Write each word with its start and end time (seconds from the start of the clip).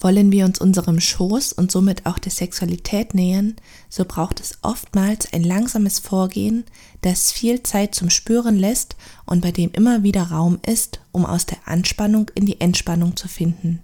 Wollen 0.00 0.30
wir 0.30 0.44
uns 0.44 0.60
unserem 0.60 1.00
Schoß 1.00 1.52
und 1.52 1.72
somit 1.72 2.06
auch 2.06 2.18
der 2.18 2.30
Sexualität 2.30 3.14
nähern, 3.14 3.56
so 3.88 4.04
braucht 4.04 4.40
es 4.40 4.58
oftmals 4.62 5.32
ein 5.32 5.42
langsames 5.42 5.98
Vorgehen, 5.98 6.64
das 7.02 7.32
viel 7.32 7.62
Zeit 7.62 7.94
zum 7.94 8.08
Spüren 8.08 8.56
lässt 8.56 8.96
und 9.26 9.40
bei 9.40 9.50
dem 9.50 9.72
immer 9.72 10.04
wieder 10.04 10.24
Raum 10.24 10.60
ist, 10.64 11.00
um 11.10 11.26
aus 11.26 11.46
der 11.46 11.58
Anspannung 11.64 12.30
in 12.34 12.46
die 12.46 12.60
Entspannung 12.60 13.16
zu 13.16 13.26
finden. 13.26 13.82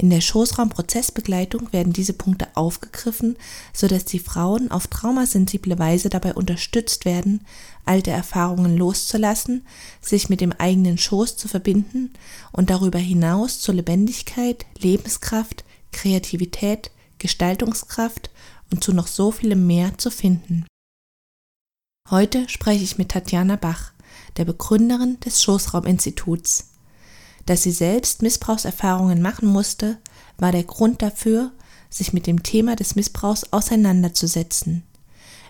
In 0.00 0.10
der 0.10 0.20
Schoßraumprozessbegleitung 0.20 1.72
werden 1.72 1.92
diese 1.92 2.12
Punkte 2.12 2.46
aufgegriffen, 2.54 3.36
sodass 3.72 4.04
die 4.04 4.20
Frauen 4.20 4.70
auf 4.70 4.86
traumasensible 4.86 5.76
Weise 5.76 6.08
dabei 6.08 6.34
unterstützt 6.34 7.04
werden, 7.04 7.44
alte 7.84 8.12
Erfahrungen 8.12 8.76
loszulassen, 8.76 9.66
sich 10.00 10.28
mit 10.28 10.40
dem 10.40 10.52
eigenen 10.52 10.98
Schoß 10.98 11.36
zu 11.36 11.48
verbinden 11.48 12.12
und 12.52 12.70
darüber 12.70 13.00
hinaus 13.00 13.58
zur 13.58 13.74
Lebendigkeit, 13.74 14.66
Lebenskraft, 14.78 15.64
Kreativität, 15.90 16.92
Gestaltungskraft 17.18 18.30
und 18.70 18.84
zu 18.84 18.92
noch 18.92 19.08
so 19.08 19.32
vielem 19.32 19.66
mehr 19.66 19.98
zu 19.98 20.12
finden. 20.12 20.64
Heute 22.08 22.48
spreche 22.48 22.84
ich 22.84 22.98
mit 22.98 23.08
Tatjana 23.10 23.56
Bach, 23.56 23.92
der 24.36 24.44
Begründerin 24.44 25.18
des 25.20 25.42
Schoßrauminstituts. 25.42 26.77
Dass 27.48 27.62
sie 27.62 27.72
selbst 27.72 28.20
Missbrauchserfahrungen 28.20 29.22
machen 29.22 29.48
musste, 29.48 29.96
war 30.36 30.52
der 30.52 30.64
Grund 30.64 31.00
dafür, 31.00 31.50
sich 31.88 32.12
mit 32.12 32.26
dem 32.26 32.42
Thema 32.42 32.76
des 32.76 32.94
Missbrauchs 32.94 33.54
auseinanderzusetzen. 33.54 34.82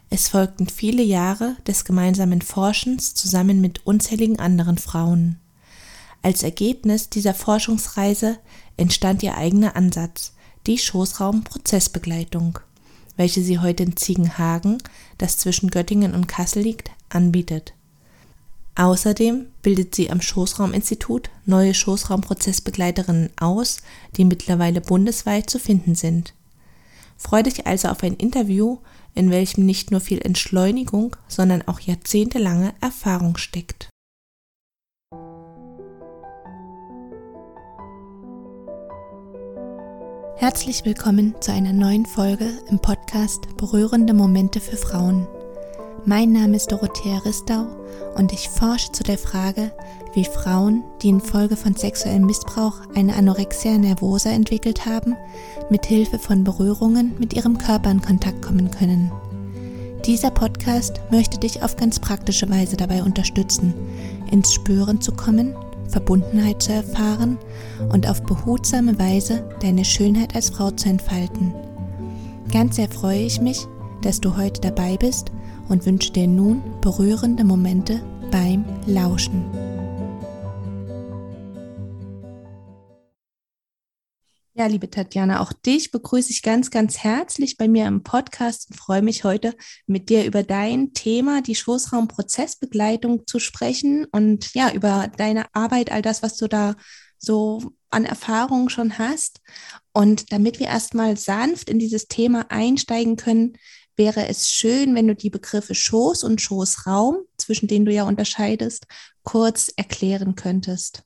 Es 0.08 0.28
folgten 0.28 0.68
viele 0.68 1.02
Jahre 1.02 1.56
des 1.66 1.84
gemeinsamen 1.84 2.40
Forschens 2.40 3.14
zusammen 3.14 3.60
mit 3.60 3.84
unzähligen 3.84 4.38
anderen 4.38 4.78
Frauen. 4.78 5.40
Als 6.22 6.44
Ergebnis 6.44 7.10
dieser 7.10 7.34
Forschungsreise 7.34 8.38
entstand 8.76 9.24
ihr 9.24 9.36
eigener 9.36 9.74
Ansatz, 9.74 10.34
die 10.68 10.78
Schoßraum-Prozessbegleitung, 10.78 12.60
welche 13.16 13.42
sie 13.42 13.58
heute 13.58 13.82
in 13.82 13.96
Ziegenhagen, 13.96 14.78
das 15.18 15.36
zwischen 15.36 15.68
Göttingen 15.68 16.14
und 16.14 16.28
Kassel 16.28 16.62
liegt, 16.62 16.92
anbietet. 17.08 17.74
Außerdem 18.78 19.46
bildet 19.60 19.96
sie 19.96 20.08
am 20.08 20.20
Schoßrauminstitut 20.20 21.30
neue 21.44 21.74
Schoßraumprozessbegleiterinnen 21.74 23.30
aus, 23.40 23.78
die 24.16 24.24
mittlerweile 24.24 24.80
bundesweit 24.80 25.50
zu 25.50 25.58
finden 25.58 25.96
sind. 25.96 26.32
Freue 27.16 27.42
dich 27.42 27.66
also 27.66 27.88
auf 27.88 28.04
ein 28.04 28.14
Interview, 28.14 28.78
in 29.16 29.32
welchem 29.32 29.66
nicht 29.66 29.90
nur 29.90 30.00
viel 30.00 30.20
Entschleunigung, 30.22 31.16
sondern 31.26 31.66
auch 31.66 31.80
jahrzehntelange 31.80 32.72
Erfahrung 32.80 33.36
steckt. 33.36 33.90
Herzlich 40.36 40.84
willkommen 40.84 41.34
zu 41.40 41.50
einer 41.52 41.72
neuen 41.72 42.06
Folge 42.06 42.48
im 42.70 42.78
Podcast 42.78 43.56
Berührende 43.56 44.14
Momente 44.14 44.60
für 44.60 44.76
Frauen. 44.76 45.26
Mein 46.08 46.32
Name 46.32 46.56
ist 46.56 46.72
Dorothea 46.72 47.18
Ristau 47.18 47.66
und 48.16 48.32
ich 48.32 48.48
forsche 48.48 48.90
zu 48.92 49.02
der 49.02 49.18
Frage, 49.18 49.72
wie 50.14 50.24
Frauen, 50.24 50.82
die 51.02 51.10
infolge 51.10 51.54
von 51.54 51.74
sexuellem 51.74 52.24
Missbrauch 52.24 52.80
eine 52.94 53.14
Anorexia 53.14 53.76
nervosa 53.76 54.30
entwickelt 54.30 54.86
haben, 54.86 55.16
mit 55.68 55.84
Hilfe 55.84 56.18
von 56.18 56.44
Berührungen 56.44 57.14
mit 57.18 57.34
ihrem 57.34 57.58
Körper 57.58 57.90
in 57.90 58.00
Kontakt 58.00 58.40
kommen 58.40 58.70
können. 58.70 59.12
Dieser 60.06 60.30
Podcast 60.30 60.98
möchte 61.10 61.38
dich 61.38 61.62
auf 61.62 61.76
ganz 61.76 62.00
praktische 62.00 62.48
Weise 62.48 62.78
dabei 62.78 63.02
unterstützen, 63.02 63.74
ins 64.30 64.54
Spüren 64.54 65.02
zu 65.02 65.12
kommen, 65.12 65.54
Verbundenheit 65.88 66.62
zu 66.62 66.72
erfahren 66.72 67.36
und 67.92 68.08
auf 68.08 68.22
behutsame 68.22 68.98
Weise 68.98 69.46
deine 69.60 69.84
Schönheit 69.84 70.34
als 70.34 70.48
Frau 70.48 70.70
zu 70.70 70.88
entfalten. 70.88 71.52
Ganz 72.50 72.76
sehr 72.76 72.88
freue 72.88 73.20
ich 73.20 73.42
mich, 73.42 73.66
dass 74.00 74.22
du 74.22 74.38
heute 74.38 74.62
dabei 74.62 74.96
bist 74.96 75.32
und 75.68 75.86
wünsche 75.86 76.12
dir 76.12 76.26
nun 76.26 76.62
berührende 76.80 77.44
Momente 77.44 78.02
beim 78.30 78.64
Lauschen. 78.86 79.44
Ja, 84.58 84.66
liebe 84.66 84.90
Tatjana, 84.90 85.38
auch 85.38 85.52
dich 85.52 85.92
begrüße 85.92 86.32
ich 86.32 86.42
ganz, 86.42 86.72
ganz 86.72 86.98
herzlich 86.98 87.58
bei 87.58 87.68
mir 87.68 87.86
im 87.86 88.02
Podcast 88.02 88.68
und 88.68 88.76
freue 88.76 89.02
mich 89.02 89.22
heute 89.22 89.54
mit 89.86 90.08
dir 90.08 90.24
über 90.24 90.42
dein 90.42 90.92
Thema, 90.94 91.42
die 91.42 91.54
Schoßraumprozessbegleitung 91.54 93.24
zu 93.28 93.38
sprechen 93.38 94.04
und 94.10 94.52
ja, 94.54 94.72
über 94.72 95.12
deine 95.16 95.44
Arbeit, 95.54 95.92
all 95.92 96.02
das, 96.02 96.24
was 96.24 96.36
du 96.38 96.48
da 96.48 96.74
so 97.18 97.72
an 97.90 98.04
Erfahrungen 98.04 98.68
schon 98.68 98.98
hast. 98.98 99.40
Und 99.92 100.32
damit 100.32 100.58
wir 100.58 100.66
erstmal 100.66 101.16
sanft 101.16 101.70
in 101.70 101.78
dieses 101.78 102.08
Thema 102.08 102.50
einsteigen 102.50 103.14
können, 103.14 103.56
wäre 103.98 104.28
es 104.28 104.48
schön, 104.48 104.94
wenn 104.94 105.08
du 105.08 105.14
die 105.14 105.30
Begriffe 105.30 105.74
Schoß 105.74 106.24
und 106.24 106.40
Schoßraum, 106.40 107.16
zwischen 107.36 107.66
denen 107.66 107.84
du 107.84 107.92
ja 107.92 108.04
unterscheidest, 108.04 108.86
kurz 109.24 109.70
erklären 109.76 110.36
könntest. 110.36 111.02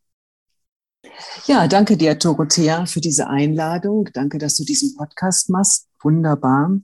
Ja, 1.47 1.66
danke 1.66 1.97
dir, 1.97 2.14
Dorothea, 2.14 2.86
für 2.86 3.00
diese 3.00 3.28
Einladung. 3.28 4.08
Danke, 4.12 4.38
dass 4.38 4.56
du 4.56 4.64
diesen 4.64 4.94
Podcast 4.97 5.50
machst. 5.50 5.88
Wunderbar. 6.00 6.78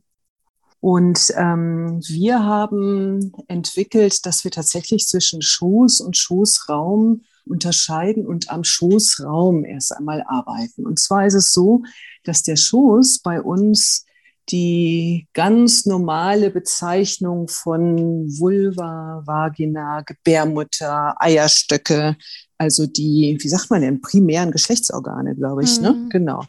Und 0.80 1.32
ähm, 1.36 2.00
wir 2.06 2.44
haben 2.44 3.32
entwickelt, 3.48 4.24
dass 4.26 4.44
wir 4.44 4.50
tatsächlich 4.50 5.06
zwischen 5.06 5.42
Schoß 5.42 6.00
und 6.00 6.16
Schoßraum 6.16 7.22
unterscheiden 7.46 8.26
und 8.26 8.50
am 8.50 8.64
Schoßraum 8.64 9.64
erst 9.64 9.96
einmal 9.96 10.22
arbeiten. 10.26 10.86
Und 10.86 10.98
zwar 10.98 11.26
ist 11.26 11.34
es 11.34 11.52
so, 11.52 11.82
dass 12.24 12.42
der 12.42 12.56
Schoß 12.56 13.20
bei 13.20 13.40
uns 13.42 14.04
die 14.50 15.28
ganz 15.34 15.86
normale 15.86 16.50
Bezeichnung 16.50 17.48
von 17.48 18.26
Vulva, 18.38 19.22
Vagina, 19.24 20.02
Gebärmutter, 20.02 21.14
Eierstöcke, 21.20 22.16
also 22.56 22.86
die, 22.86 23.38
wie 23.40 23.48
sagt 23.48 23.70
man 23.70 23.82
denn, 23.82 24.00
primären 24.00 24.50
Geschlechtsorgane, 24.50 25.36
glaube 25.36 25.62
ich, 25.64 25.80
ne? 25.80 25.92
mhm. 25.92 26.02
ne? 26.02 26.08
Genau. 26.10 26.44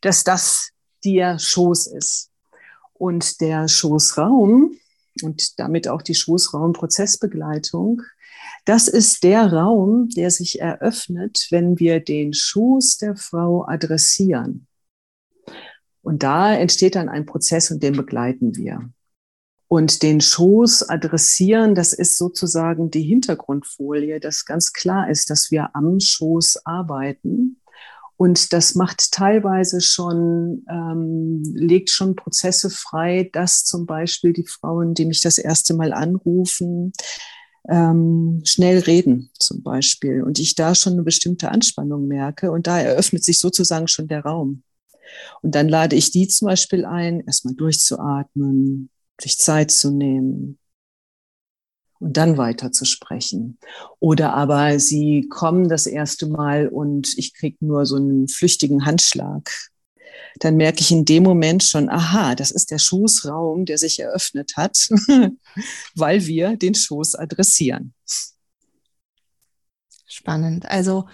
Dass 0.00 0.24
das 0.24 0.70
der 1.04 1.38
Schoß 1.38 1.88
ist. 1.88 2.30
Und 2.94 3.40
der 3.40 3.68
Schoßraum 3.68 4.74
und 5.22 5.58
damit 5.58 5.88
auch 5.88 6.02
die 6.02 6.14
Schoßraumprozessbegleitung, 6.14 8.02
das 8.64 8.88
ist 8.88 9.24
der 9.24 9.52
Raum, 9.52 10.08
der 10.10 10.30
sich 10.30 10.60
eröffnet, 10.60 11.46
wenn 11.50 11.78
wir 11.78 12.00
den 12.00 12.34
Schoß 12.34 12.98
der 12.98 13.16
Frau 13.16 13.66
adressieren. 13.66 14.66
Und 16.02 16.22
da 16.22 16.54
entsteht 16.54 16.94
dann 16.94 17.08
ein 17.08 17.26
Prozess 17.26 17.70
und 17.70 17.82
den 17.82 17.96
begleiten 17.96 18.56
wir. 18.56 18.90
Und 19.68 20.02
den 20.02 20.20
Schoß 20.20 20.88
adressieren, 20.88 21.76
das 21.76 21.92
ist 21.92 22.18
sozusagen 22.18 22.90
die 22.90 23.02
Hintergrundfolie, 23.02 24.18
dass 24.18 24.44
ganz 24.44 24.72
klar 24.72 25.08
ist, 25.08 25.30
dass 25.30 25.52
wir 25.52 25.76
am 25.76 26.00
Schoß 26.00 26.66
arbeiten. 26.66 27.60
Und 28.16 28.52
das 28.52 28.74
macht 28.74 29.12
teilweise 29.12 29.80
schon, 29.80 30.64
ähm, 30.68 31.42
legt 31.54 31.90
schon 31.90 32.16
Prozesse 32.16 32.68
frei, 32.68 33.30
dass 33.32 33.64
zum 33.64 33.86
Beispiel 33.86 34.32
die 34.32 34.46
Frauen, 34.46 34.94
die 34.94 35.06
mich 35.06 35.20
das 35.22 35.38
erste 35.38 35.74
Mal 35.74 35.92
anrufen, 35.92 36.92
ähm, 37.68 38.42
schnell 38.44 38.80
reden 38.80 39.30
zum 39.38 39.62
Beispiel. 39.62 40.22
Und 40.22 40.38
ich 40.38 40.54
da 40.54 40.74
schon 40.74 40.94
eine 40.94 41.02
bestimmte 41.02 41.50
Anspannung 41.50 42.08
merke. 42.08 42.50
Und 42.50 42.66
da 42.66 42.80
eröffnet 42.80 43.24
sich 43.24 43.38
sozusagen 43.38 43.88
schon 43.88 44.08
der 44.08 44.24
Raum. 44.24 44.64
Und 45.42 45.54
dann 45.54 45.68
lade 45.68 45.96
ich 45.96 46.10
die 46.10 46.28
zum 46.28 46.48
Beispiel 46.48 46.84
ein, 46.84 47.20
erstmal 47.20 47.54
durchzuatmen, 47.54 48.90
sich 49.20 49.38
Zeit 49.38 49.70
zu 49.70 49.90
nehmen 49.90 50.58
und 52.00 52.16
dann 52.16 52.38
weiter 52.38 52.72
zu 52.72 52.84
sprechen. 52.84 53.58
Oder 54.00 54.34
aber 54.34 54.78
sie 54.80 55.28
kommen 55.28 55.68
das 55.68 55.86
erste 55.86 56.26
Mal 56.26 56.68
und 56.68 57.16
ich 57.16 57.34
kriege 57.34 57.58
nur 57.60 57.86
so 57.86 57.96
einen 57.96 58.26
flüchtigen 58.26 58.86
Handschlag. 58.86 59.50
Dann 60.38 60.56
merke 60.56 60.80
ich 60.80 60.90
in 60.90 61.04
dem 61.04 61.22
Moment 61.22 61.62
schon, 61.62 61.88
aha, 61.88 62.34
das 62.34 62.50
ist 62.50 62.70
der 62.70 62.78
Schoßraum, 62.78 63.66
der 63.66 63.78
sich 63.78 64.00
eröffnet 64.00 64.56
hat, 64.56 64.88
weil 65.94 66.26
wir 66.26 66.56
den 66.56 66.74
Schoß 66.74 67.16
adressieren. 67.16 67.94
Spannend. 70.06 70.66
Also 70.66 71.06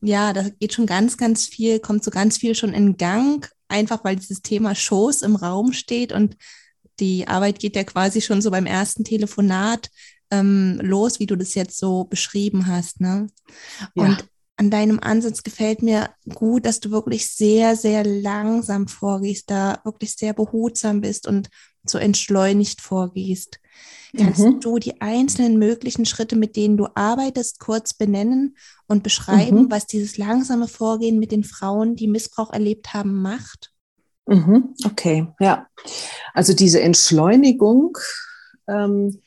ja, 0.00 0.32
da 0.32 0.48
geht 0.48 0.72
schon 0.72 0.86
ganz, 0.86 1.16
ganz 1.16 1.46
viel, 1.46 1.80
kommt 1.80 2.04
so 2.04 2.10
ganz 2.10 2.38
viel 2.38 2.54
schon 2.54 2.72
in 2.72 2.96
Gang, 2.96 3.50
einfach 3.68 4.04
weil 4.04 4.16
dieses 4.16 4.42
Thema 4.42 4.74
Schoß 4.74 5.22
im 5.22 5.36
Raum 5.36 5.72
steht 5.72 6.12
und 6.12 6.36
die 7.00 7.26
Arbeit 7.26 7.58
geht 7.58 7.76
ja 7.76 7.84
quasi 7.84 8.20
schon 8.20 8.42
so 8.42 8.50
beim 8.50 8.66
ersten 8.66 9.04
Telefonat 9.04 9.90
ähm, 10.30 10.78
los, 10.82 11.20
wie 11.20 11.26
du 11.26 11.36
das 11.36 11.54
jetzt 11.54 11.78
so 11.78 12.04
beschrieben 12.04 12.66
hast. 12.66 13.00
Ne? 13.00 13.26
Ja. 13.94 14.04
Und 14.04 14.28
an 14.56 14.70
deinem 14.70 15.00
Ansatz 15.00 15.42
gefällt 15.42 15.82
mir 15.82 16.10
gut, 16.34 16.66
dass 16.66 16.80
du 16.80 16.90
wirklich 16.90 17.28
sehr, 17.28 17.74
sehr 17.74 18.04
langsam 18.04 18.86
vorgehst, 18.86 19.50
da 19.50 19.80
wirklich 19.84 20.14
sehr 20.14 20.34
behutsam 20.34 21.00
bist 21.00 21.26
und 21.26 21.48
so 21.84 21.98
entschleunigt 21.98 22.80
vorgehst. 22.80 23.60
Kannst 24.16 24.40
mhm. 24.40 24.60
du 24.60 24.78
die 24.78 25.00
einzelnen 25.00 25.58
möglichen 25.58 26.04
Schritte, 26.04 26.36
mit 26.36 26.54
denen 26.56 26.76
du 26.76 26.86
arbeitest, 26.94 27.58
kurz 27.60 27.94
benennen 27.94 28.56
und 28.86 29.02
beschreiben, 29.02 29.62
mhm. 29.62 29.70
was 29.70 29.86
dieses 29.86 30.18
langsame 30.18 30.68
Vorgehen 30.68 31.18
mit 31.18 31.32
den 31.32 31.44
Frauen, 31.44 31.96
die 31.96 32.08
Missbrauch 32.08 32.52
erlebt 32.52 32.92
haben, 32.92 33.22
macht? 33.22 33.72
Mhm. 34.26 34.74
Okay, 34.84 35.28
ja. 35.40 35.66
Also 36.34 36.52
diese 36.52 36.82
Entschleunigung, 36.82 37.96
ähm, 38.68 39.20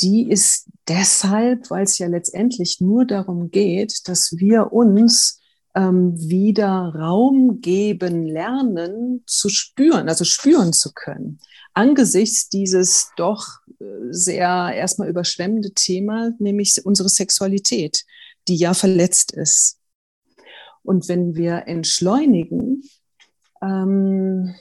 die 0.00 0.30
ist 0.30 0.68
deshalb, 0.86 1.70
weil 1.70 1.84
es 1.84 1.96
ja 1.96 2.06
letztendlich 2.06 2.80
nur 2.80 3.06
darum 3.06 3.50
geht, 3.50 4.06
dass 4.08 4.36
wir 4.36 4.72
uns 4.72 5.40
wieder 5.78 6.94
Raum 6.94 7.60
geben 7.60 8.26
lernen 8.26 9.22
zu 9.26 9.48
spüren, 9.50 10.08
also 10.08 10.24
spüren 10.24 10.72
zu 10.72 10.92
können 10.92 11.38
angesichts 11.76 12.48
dieses 12.48 13.10
doch 13.16 13.46
äh, 13.78 13.84
sehr 14.10 14.72
erstmal 14.74 15.08
überschwemmende 15.08 15.72
Thema, 15.72 16.32
nämlich 16.38 16.80
unsere 16.84 17.10
Sexualität, 17.10 18.04
die 18.48 18.56
ja 18.56 18.72
verletzt 18.72 19.32
ist. 19.32 19.78
Und 20.82 21.08
wenn 21.08 21.34
wir 21.34 21.64
entschleunigen, 21.66 22.82
ähm, 23.62 24.54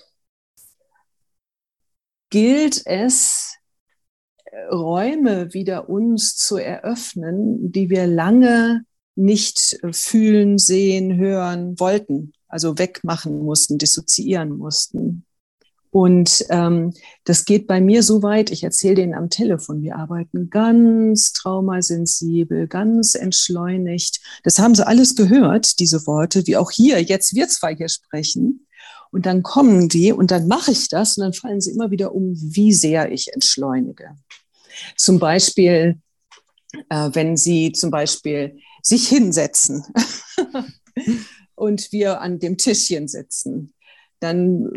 gilt 2.30 2.86
es, 2.86 3.54
Räume 4.72 5.54
wieder 5.54 5.90
uns 5.90 6.38
zu 6.38 6.58
eröffnen, 6.58 7.72
die 7.72 7.90
wir 7.90 8.08
lange 8.08 8.86
nicht 9.16 9.80
fühlen, 9.92 10.58
sehen, 10.58 11.18
hören 11.18 11.80
wollten, 11.80 12.34
also 12.48 12.78
wegmachen 12.78 13.40
mussten, 13.40 13.78
dissoziieren 13.78 14.58
mussten. 14.58 15.26
Und 15.96 16.46
ähm, 16.50 16.94
das 17.24 17.46
geht 17.46 17.68
bei 17.68 17.80
mir 17.80 18.04
so 18.04 18.22
weit, 18.22 18.52
ich 18.52 18.66
erzähle 18.66 18.96
denen 18.96 19.14
am 19.14 19.30
Telefon, 19.30 19.82
wir 19.82 19.96
arbeiten 19.96 20.50
ganz 20.50 21.32
traumasensibel, 21.32 22.68
ganz 22.68 23.16
entschleunigt. 23.16 24.20
Das 24.44 24.60
haben 24.60 24.76
sie 24.76 24.86
alles 24.86 25.16
gehört, 25.16 25.80
diese 25.80 26.06
Worte, 26.06 26.46
wie 26.48 26.58
auch 26.58 26.70
hier, 26.70 27.02
jetzt 27.02 27.34
wir 27.34 27.48
zwei 27.48 27.74
hier 27.74 27.88
sprechen. 27.88 28.68
Und 29.10 29.26
dann 29.26 29.42
kommen 29.42 29.88
die 29.88 30.12
und 30.12 30.32
dann 30.32 30.50
mache 30.50 30.72
ich 30.72 30.90
das 30.90 31.18
und 31.18 31.24
dann 31.24 31.32
fallen 31.32 31.62
sie 31.62 31.72
immer 31.72 31.92
wieder 31.92 32.14
um, 32.14 32.34
wie 32.36 32.74
sehr 32.74 33.10
ich 33.14 33.32
entschleunige. 33.34 34.18
Zum 34.98 35.18
Beispiel, 35.18 36.02
äh, 36.90 37.10
wenn 37.14 37.38
sie 37.38 37.72
zum 37.72 37.90
Beispiel 37.90 38.60
sich 38.86 39.08
hinsetzen 39.08 39.84
und 41.56 41.92
wir 41.92 42.22
an 42.22 42.40
dem 42.40 42.58
Tischchen 42.58 43.08
sitzen, 43.08 43.74
dann 44.20 44.70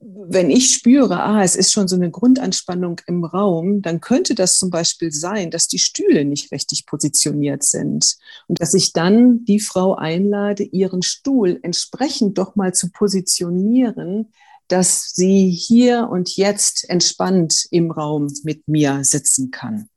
wenn 0.00 0.50
ich 0.50 0.74
spüre, 0.74 1.22
ah, 1.22 1.42
es 1.42 1.56
ist 1.56 1.72
schon 1.72 1.88
so 1.88 1.96
eine 1.96 2.10
Grundanspannung 2.10 3.00
im 3.06 3.24
Raum, 3.24 3.80
dann 3.80 4.00
könnte 4.00 4.34
das 4.34 4.58
zum 4.58 4.70
Beispiel 4.70 5.12
sein, 5.12 5.50
dass 5.50 5.68
die 5.68 5.78
Stühle 5.78 6.24
nicht 6.24 6.52
richtig 6.52 6.86
positioniert 6.86 7.62
sind 7.62 8.16
und 8.48 8.60
dass 8.60 8.74
ich 8.74 8.92
dann 8.92 9.44
die 9.44 9.60
Frau 9.60 9.94
einlade, 9.94 10.64
ihren 10.64 11.02
Stuhl 11.02 11.58
entsprechend 11.62 12.36
doch 12.36 12.54
mal 12.54 12.74
zu 12.74 12.90
positionieren, 12.90 14.30
dass 14.66 15.12
sie 15.14 15.50
hier 15.50 16.08
und 16.10 16.36
jetzt 16.36 16.88
entspannt 16.90 17.66
im 17.70 17.90
Raum 17.90 18.30
mit 18.42 18.68
mir 18.68 19.00
sitzen 19.04 19.50
kann. 19.50 19.88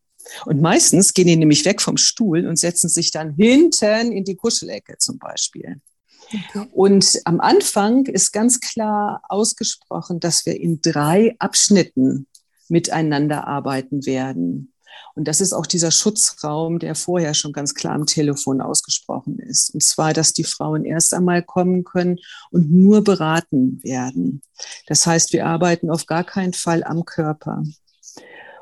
Und 0.45 0.62
meistens 0.62 1.13
gehen 1.13 1.27
die 1.27 1.35
nämlich 1.35 1.65
weg 1.65 1.81
vom 1.81 1.97
Stuhl 1.97 2.47
und 2.47 2.57
setzen 2.57 2.89
sich 2.89 3.12
dann 3.12 3.33
hinten 3.35 4.12
in 4.12 4.23
die 4.23 4.35
Kuschelecke 4.35 4.97
zum 4.97 5.18
Beispiel. 5.19 5.81
Okay. 6.33 6.68
Und 6.71 7.19
am 7.25 7.41
Anfang 7.41 8.06
ist 8.06 8.31
ganz 8.31 8.59
klar 8.59 9.21
ausgesprochen, 9.27 10.19
dass 10.19 10.45
wir 10.45 10.59
in 10.59 10.81
drei 10.81 11.35
Abschnitten 11.39 12.27
miteinander 12.69 13.47
arbeiten 13.47 14.06
werden. 14.06 14.73
Und 15.15 15.27
das 15.27 15.41
ist 15.41 15.53
auch 15.53 15.65
dieser 15.65 15.91
Schutzraum, 15.91 16.79
der 16.79 16.95
vorher 16.95 17.33
schon 17.33 17.51
ganz 17.51 17.73
klar 17.73 17.94
am 17.94 18.06
Telefon 18.06 18.62
ausgesprochen 18.62 19.39
ist. 19.39 19.73
Und 19.73 19.83
zwar, 19.83 20.13
dass 20.13 20.33
die 20.33 20.44
Frauen 20.44 20.85
erst 20.85 21.13
einmal 21.13 21.44
kommen 21.44 21.83
können 21.83 22.19
und 22.50 22.71
nur 22.71 23.03
beraten 23.03 23.81
werden. 23.83 24.41
Das 24.88 25.06
heißt, 25.06 25.33
wir 25.33 25.45
arbeiten 25.45 25.89
auf 25.89 26.06
gar 26.06 26.23
keinen 26.23 26.53
Fall 26.53 26.83
am 26.83 27.03
Körper. 27.03 27.63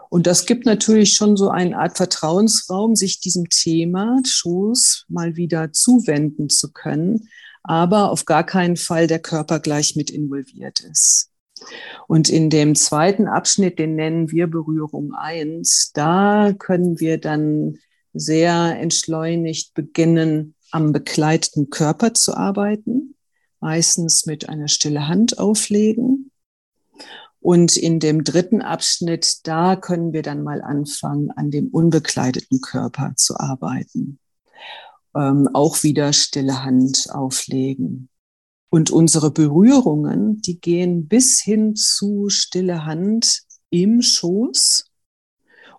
Und 0.10 0.26
das 0.26 0.46
gibt 0.48 0.66
natürlich 0.66 1.14
schon 1.14 1.38
so 1.38 1.50
eine 1.50 1.78
Art 1.78 1.98
Vertrauensraum, 1.98 2.96
sich 2.96 3.20
diesem 3.20 3.50
Thema 3.50 4.20
Schoß 4.26 5.06
mal 5.08 5.36
wieder 5.36 5.72
zuwenden 5.72 6.50
zu 6.50 6.72
können, 6.72 7.30
aber 7.62 8.12
auf 8.12 8.26
gar 8.26 8.44
keinen 8.44 8.76
Fall 8.76 9.06
der 9.06 9.20
Körper 9.20 9.60
gleich 9.60 9.96
mit 9.96 10.10
involviert 10.10 10.80
ist. 10.80 11.30
Und 12.08 12.30
in 12.30 12.50
dem 12.50 12.74
zweiten 12.76 13.28
Abschnitt, 13.28 13.80
den 13.80 13.96
nennen 13.96 14.32
wir 14.32 14.48
Berührung 14.48 15.14
1, 15.14 15.92
da 15.94 16.54
können 16.58 17.00
wir 17.00 17.20
dann 17.20 17.78
sehr 18.14 18.78
entschleunigt 18.80 19.74
beginnen, 19.74 20.56
am 20.72 20.92
begleiteten 20.92 21.70
Körper 21.70 22.14
zu 22.14 22.36
arbeiten, 22.36 23.16
meistens 23.60 24.26
mit 24.26 24.50
einer 24.50 24.68
stille 24.68 25.08
Hand 25.08 25.38
auflegen. 25.38 26.29
Und 27.42 27.78
in 27.78 28.00
dem 28.00 28.24
dritten 28.24 28.62
Abschnitt, 28.62 29.48
da 29.48 29.76
können 29.76 30.14
wir 30.14 30.24
dann 30.24 30.44
mal 30.44 30.62
anfangen, 30.62 31.32
an 31.32 31.52
dem 31.52 31.70
unbekleideten 31.70 32.60
Körper 32.62 33.14
zu 33.16 33.40
arbeiten 33.40 34.20
ähm, 35.16 35.50
auch 35.54 35.84
wieder 35.84 36.14
stille 36.14 36.64
Hand 36.64 37.08
auflegen. 37.12 38.10
Und 38.70 38.92
unsere 38.92 39.32
Berührungen, 39.32 40.42
die 40.42 40.60
gehen 40.60 41.08
bis 41.08 41.40
hin 41.42 41.76
zu 41.76 42.30
stille 42.30 42.86
Hand 42.86 43.42
im 43.72 44.02
Schoß. 44.02 44.86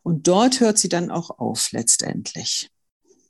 Und 0.02 0.26
dort 0.26 0.60
hört 0.60 0.78
sie 0.78 0.88
dann 0.88 1.10
auch 1.10 1.38
auf 1.38 1.70
letztendlich. 1.72 2.70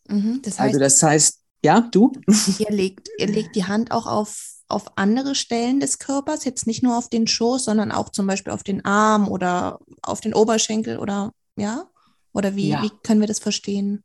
Mhm, 0.09 0.41
das 0.43 0.59
also 0.59 0.63
heißt, 0.63 0.75
also 0.75 0.79
das 0.79 1.03
heißt, 1.03 1.41
ja, 1.63 1.81
du? 1.81 2.13
Ihr 2.59 2.71
legt, 2.71 3.11
ihr 3.19 3.27
legt 3.27 3.55
die 3.55 3.65
Hand 3.65 3.91
auch 3.91 4.07
auf, 4.07 4.60
auf 4.71 4.97
andere 4.97 5.35
Stellen 5.35 5.81
des 5.81 5.99
Körpers, 5.99 6.45
jetzt 6.45 6.67
nicht 6.67 6.83
nur 6.83 6.97
auf 6.97 7.09
den 7.09 7.27
Schoß, 7.27 7.65
sondern 7.65 7.93
auch 7.93 8.11
zum 8.11 8.27
Beispiel 8.27 8.53
auf 8.53 8.63
den 8.63 8.85
Arm 8.85 9.29
oder 9.29 9.81
auf 10.03 10.21
den 10.21 10.35
Oberschenkel 10.35 10.99
oder 10.99 11.33
ja? 11.57 11.85
Oder 12.33 12.55
wie, 12.55 12.71
ja. 12.71 12.83
wie 12.83 12.91
können 13.03 13.21
wir 13.21 13.27
das 13.27 13.41
verstehen? 13.41 14.05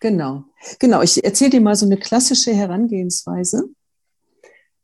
Genau, 0.00 0.44
genau. 0.78 1.02
Ich 1.02 1.24
erzähle 1.24 1.50
dir 1.50 1.60
mal 1.60 1.76
so 1.76 1.86
eine 1.86 1.96
klassische 1.96 2.52
Herangehensweise. 2.52 3.64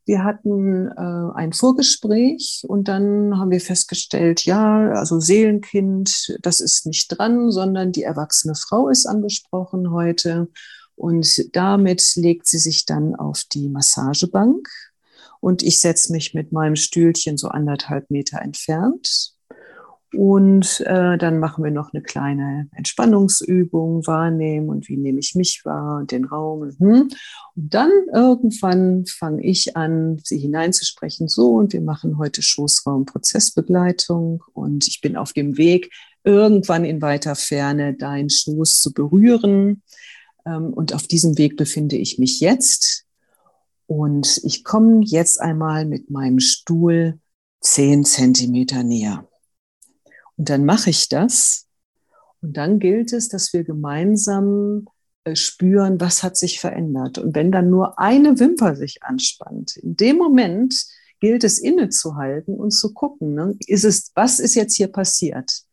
Wir 0.05 0.23
hatten 0.23 0.87
äh, 0.87 1.35
ein 1.35 1.53
Vorgespräch 1.53 2.63
und 2.67 2.87
dann 2.87 3.37
haben 3.37 3.51
wir 3.51 3.61
festgestellt, 3.61 4.45
ja, 4.45 4.89
also 4.93 5.19
Seelenkind, 5.19 6.37
das 6.41 6.59
ist 6.59 6.85
nicht 6.87 7.07
dran, 7.09 7.51
sondern 7.51 7.91
die 7.91 8.03
erwachsene 8.03 8.55
Frau 8.55 8.89
ist 8.89 9.05
angesprochen 9.05 9.91
heute. 9.91 10.47
Und 10.95 11.55
damit 11.55 12.15
legt 12.15 12.47
sie 12.47 12.57
sich 12.57 12.85
dann 12.85 13.15
auf 13.15 13.43
die 13.43 13.69
Massagebank 13.69 14.67
und 15.41 15.61
ich 15.61 15.81
setze 15.81 16.13
mich 16.13 16.33
mit 16.33 16.53
meinem 16.53 16.77
Stühlchen 16.77 17.37
so 17.37 17.49
anderthalb 17.49 18.09
Meter 18.09 18.41
entfernt 18.41 19.35
und 20.13 20.81
äh, 20.81 21.17
dann 21.17 21.39
machen 21.39 21.63
wir 21.63 21.71
noch 21.71 21.93
eine 21.93 22.03
kleine 22.03 22.67
Entspannungsübung, 22.75 24.05
wahrnehmen 24.05 24.67
und 24.67 24.89
wie 24.89 24.97
nehme 24.97 25.19
ich 25.19 25.35
mich 25.35 25.63
wahr 25.63 25.99
und 25.99 26.11
den 26.11 26.25
Raum. 26.25 26.69
Hm. 26.77 27.07
Und 27.55 27.65
dann 27.73 27.91
irgendwann 28.13 29.05
fange 29.05 29.41
ich 29.43 29.77
an, 29.77 30.19
sie 30.23 30.37
hineinzusprechen, 30.37 31.29
so 31.29 31.55
und 31.55 31.71
wir 31.71 31.79
machen 31.81 32.17
heute 32.17 32.41
Schoßraum-Prozessbegleitung 32.41 34.43
und 34.53 34.85
ich 34.87 34.99
bin 34.99 35.15
auf 35.15 35.31
dem 35.31 35.57
Weg, 35.57 35.93
irgendwann 36.25 36.83
in 36.83 37.01
weiter 37.01 37.35
Ferne 37.35 37.93
deinen 37.93 38.29
Schoß 38.29 38.81
zu 38.81 38.93
berühren. 38.93 39.81
Ähm, 40.45 40.73
und 40.73 40.93
auf 40.93 41.07
diesem 41.07 41.37
Weg 41.37 41.55
befinde 41.55 41.95
ich 41.95 42.19
mich 42.19 42.41
jetzt. 42.41 43.05
Und 43.91 44.39
ich 44.45 44.63
komme 44.63 45.01
jetzt 45.03 45.41
einmal 45.41 45.83
mit 45.83 46.09
meinem 46.09 46.39
Stuhl 46.39 47.19
zehn 47.59 48.05
Zentimeter 48.05 48.83
näher. 48.83 49.27
Und 50.37 50.49
dann 50.49 50.63
mache 50.63 50.89
ich 50.89 51.09
das. 51.09 51.67
Und 52.41 52.55
dann 52.55 52.79
gilt 52.79 53.11
es, 53.11 53.27
dass 53.27 53.51
wir 53.51 53.65
gemeinsam 53.65 54.87
äh, 55.25 55.35
spüren, 55.35 55.99
was 55.99 56.23
hat 56.23 56.37
sich 56.37 56.61
verändert. 56.61 57.17
Und 57.17 57.35
wenn 57.35 57.51
dann 57.51 57.69
nur 57.69 57.99
eine 57.99 58.39
Wimper 58.39 58.77
sich 58.77 59.03
anspannt, 59.03 59.75
in 59.75 59.97
dem 59.97 60.15
Moment 60.15 60.73
gilt 61.19 61.43
es 61.43 61.59
innezuhalten 61.59 62.55
und 62.55 62.71
zu 62.71 62.93
gucken, 62.93 63.33
ne? 63.33 63.57
ist 63.67 63.83
es, 63.83 64.13
was 64.15 64.39
ist 64.39 64.55
jetzt 64.55 64.77
hier 64.77 64.87
passiert? 64.87 65.63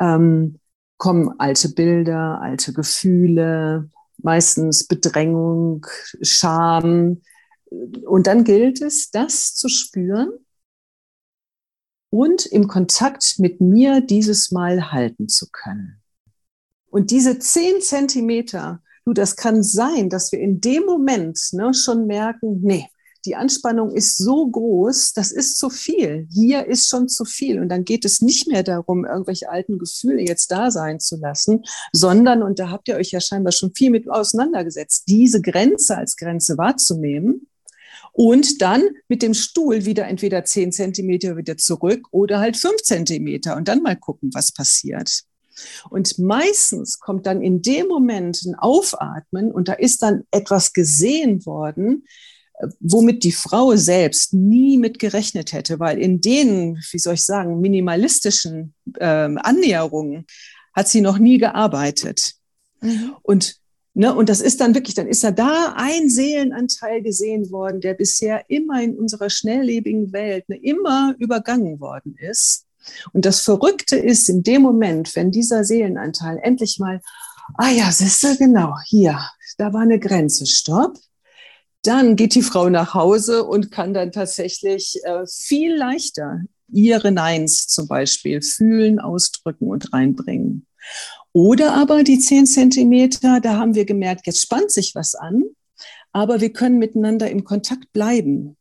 Ähm, 0.00 0.58
kommen 0.96 1.32
alte 1.38 1.68
Bilder, 1.68 2.40
alte 2.42 2.72
Gefühle, 2.72 3.88
meistens 4.16 4.84
Bedrängung, 4.88 5.86
Scham. 6.22 7.22
Und 8.06 8.26
dann 8.26 8.44
gilt 8.44 8.82
es, 8.82 9.10
das 9.10 9.54
zu 9.54 9.68
spüren 9.68 10.30
und 12.10 12.46
im 12.46 12.68
Kontakt 12.68 13.36
mit 13.38 13.60
mir 13.60 14.00
dieses 14.00 14.50
Mal 14.50 14.92
halten 14.92 15.28
zu 15.28 15.46
können. 15.50 16.02
Und 16.90 17.10
diese 17.10 17.38
zehn 17.38 17.80
Zentimeter 17.80 18.82
Du, 19.04 19.12
das 19.12 19.34
kann 19.36 19.62
sein, 19.62 20.08
dass 20.08 20.30
wir 20.30 20.38
in 20.38 20.60
dem 20.60 20.84
Moment 20.84 21.38
ne, 21.52 21.74
schon 21.74 22.06
merken, 22.06 22.60
nee, 22.62 22.88
die 23.24 23.36
Anspannung 23.36 23.92
ist 23.92 24.18
so 24.18 24.48
groß, 24.48 25.12
das 25.12 25.30
ist 25.30 25.56
zu 25.58 25.70
viel. 25.70 26.26
Hier 26.32 26.66
ist 26.66 26.88
schon 26.88 27.08
zu 27.08 27.24
viel. 27.24 27.60
Und 27.60 27.68
dann 27.68 27.84
geht 27.84 28.04
es 28.04 28.20
nicht 28.20 28.48
mehr 28.48 28.64
darum, 28.64 29.04
irgendwelche 29.04 29.48
alten 29.48 29.78
Gefühle 29.78 30.22
jetzt 30.22 30.50
da 30.50 30.72
sein 30.72 30.98
zu 30.98 31.16
lassen, 31.16 31.62
sondern, 31.92 32.42
und 32.42 32.58
da 32.58 32.70
habt 32.70 32.88
ihr 32.88 32.96
euch 32.96 33.12
ja 33.12 33.20
scheinbar 33.20 33.52
schon 33.52 33.72
viel 33.74 33.90
mit 33.90 34.08
auseinandergesetzt, 34.10 35.04
diese 35.06 35.40
Grenze 35.40 35.96
als 35.96 36.16
Grenze 36.16 36.58
wahrzunehmen 36.58 37.48
und 38.12 38.60
dann 38.60 38.82
mit 39.08 39.22
dem 39.22 39.34
Stuhl 39.34 39.84
wieder 39.84 40.06
entweder 40.06 40.44
zehn 40.44 40.72
Zentimeter 40.72 41.36
wieder 41.36 41.56
zurück 41.56 42.08
oder 42.10 42.40
halt 42.40 42.56
fünf 42.56 42.82
Zentimeter 42.82 43.56
und 43.56 43.68
dann 43.68 43.82
mal 43.82 43.96
gucken, 43.96 44.30
was 44.34 44.52
passiert. 44.52 45.22
Und 45.90 46.18
meistens 46.18 46.98
kommt 46.98 47.26
dann 47.26 47.42
in 47.42 47.62
dem 47.62 47.86
Moment 47.86 48.42
ein 48.44 48.54
Aufatmen 48.54 49.52
und 49.52 49.68
da 49.68 49.74
ist 49.74 50.02
dann 50.02 50.22
etwas 50.30 50.72
gesehen 50.72 51.44
worden, 51.46 52.04
womit 52.80 53.24
die 53.24 53.32
Frau 53.32 53.76
selbst 53.76 54.34
nie 54.34 54.78
mit 54.78 54.98
gerechnet 54.98 55.52
hätte, 55.52 55.80
weil 55.80 55.98
in 55.98 56.20
den, 56.20 56.78
wie 56.90 56.98
soll 56.98 57.14
ich 57.14 57.24
sagen, 57.24 57.60
minimalistischen 57.60 58.74
äh, 58.98 59.04
Annäherungen 59.04 60.26
hat 60.72 60.88
sie 60.88 61.00
noch 61.00 61.18
nie 61.18 61.38
gearbeitet. 61.38 62.34
Mhm. 62.80 63.14
Und 63.22 63.56
Ne, 63.94 64.14
und 64.14 64.30
das 64.30 64.40
ist 64.40 64.60
dann 64.62 64.74
wirklich, 64.74 64.94
dann 64.94 65.06
ist 65.06 65.22
da 65.22 65.30
da 65.30 65.74
ein 65.76 66.08
Seelenanteil 66.08 67.02
gesehen 67.02 67.50
worden, 67.50 67.82
der 67.82 67.92
bisher 67.92 68.48
immer 68.48 68.82
in 68.82 68.96
unserer 68.96 69.28
schnelllebigen 69.28 70.12
Welt 70.12 70.48
ne, 70.48 70.56
immer 70.56 71.14
übergangen 71.18 71.78
worden 71.78 72.16
ist. 72.18 72.64
Und 73.12 73.26
das 73.26 73.40
Verrückte 73.40 73.96
ist 73.96 74.30
in 74.30 74.42
dem 74.42 74.62
Moment, 74.62 75.14
wenn 75.14 75.30
dieser 75.30 75.64
Seelenanteil 75.64 76.38
endlich 76.42 76.78
mal, 76.78 77.02
ah 77.58 77.70
ja, 77.70 77.92
siehst 77.92 78.22
du, 78.24 78.36
genau, 78.36 78.74
hier, 78.86 79.20
da 79.58 79.74
war 79.74 79.82
eine 79.82 79.98
Grenze, 79.98 80.46
stopp. 80.46 80.98
Dann 81.82 82.16
geht 82.16 82.34
die 82.34 82.42
Frau 82.42 82.70
nach 82.70 82.94
Hause 82.94 83.44
und 83.44 83.70
kann 83.70 83.92
dann 83.92 84.12
tatsächlich 84.12 85.00
äh, 85.04 85.26
viel 85.26 85.74
leichter 85.74 86.40
ihre 86.68 87.12
Neins 87.12 87.66
zum 87.66 87.88
Beispiel 87.88 88.40
fühlen, 88.40 89.00
ausdrücken 89.00 89.68
und 89.68 89.92
reinbringen. 89.92 90.66
Oder 91.32 91.74
aber 91.74 92.04
die 92.04 92.18
zehn 92.18 92.46
Zentimeter, 92.46 93.40
da 93.40 93.56
haben 93.56 93.74
wir 93.74 93.86
gemerkt, 93.86 94.26
jetzt 94.26 94.42
spannt 94.42 94.70
sich 94.70 94.94
was 94.94 95.14
an, 95.14 95.44
aber 96.12 96.40
wir 96.40 96.52
können 96.52 96.78
miteinander 96.78 97.30
im 97.30 97.44
Kontakt 97.44 97.92
bleiben. 97.92 98.56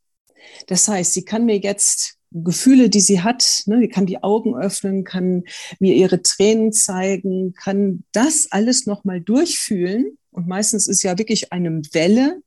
Das 0.67 0.87
heißt, 0.87 1.13
sie 1.13 1.25
kann 1.25 1.45
mir 1.45 1.57
jetzt 1.57 2.17
Gefühle, 2.31 2.89
die 2.89 3.01
sie 3.01 3.21
hat, 3.21 3.63
ne, 3.65 3.89
kann 3.89 4.05
die 4.05 4.23
Augen 4.23 4.55
öffnen, 4.55 5.03
kann 5.03 5.43
mir 5.79 5.95
ihre 5.95 6.21
Tränen 6.21 6.71
zeigen, 6.71 7.53
kann 7.53 8.03
das 8.13 8.47
alles 8.51 8.85
nochmal 8.85 9.19
durchfühlen. 9.19 10.17
Und 10.31 10.47
meistens 10.47 10.87
ist 10.87 11.03
ja 11.03 11.17
wirklich 11.17 11.51
eine 11.51 11.81
Welle, 11.91 12.41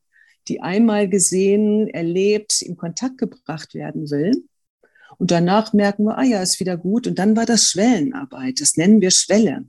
die 0.47 0.61
einmal 0.61 1.07
gesehen, 1.07 1.87
erlebt, 1.87 2.63
in 2.63 2.77
Kontakt 2.77 3.19
gebracht 3.19 3.75
werden 3.75 4.09
will. 4.09 4.31
Und 5.17 5.29
danach 5.29 5.73
merken 5.73 6.05
wir, 6.05 6.17
ah 6.17 6.23
ja, 6.23 6.41
ist 6.41 6.59
wieder 6.59 6.77
gut. 6.77 7.05
Und 7.05 7.19
dann 7.19 7.35
war 7.35 7.45
das 7.45 7.69
Schwellenarbeit. 7.69 8.59
Das 8.61 8.77
nennen 8.77 9.01
wir 9.01 9.11
Schwelle. 9.11 9.65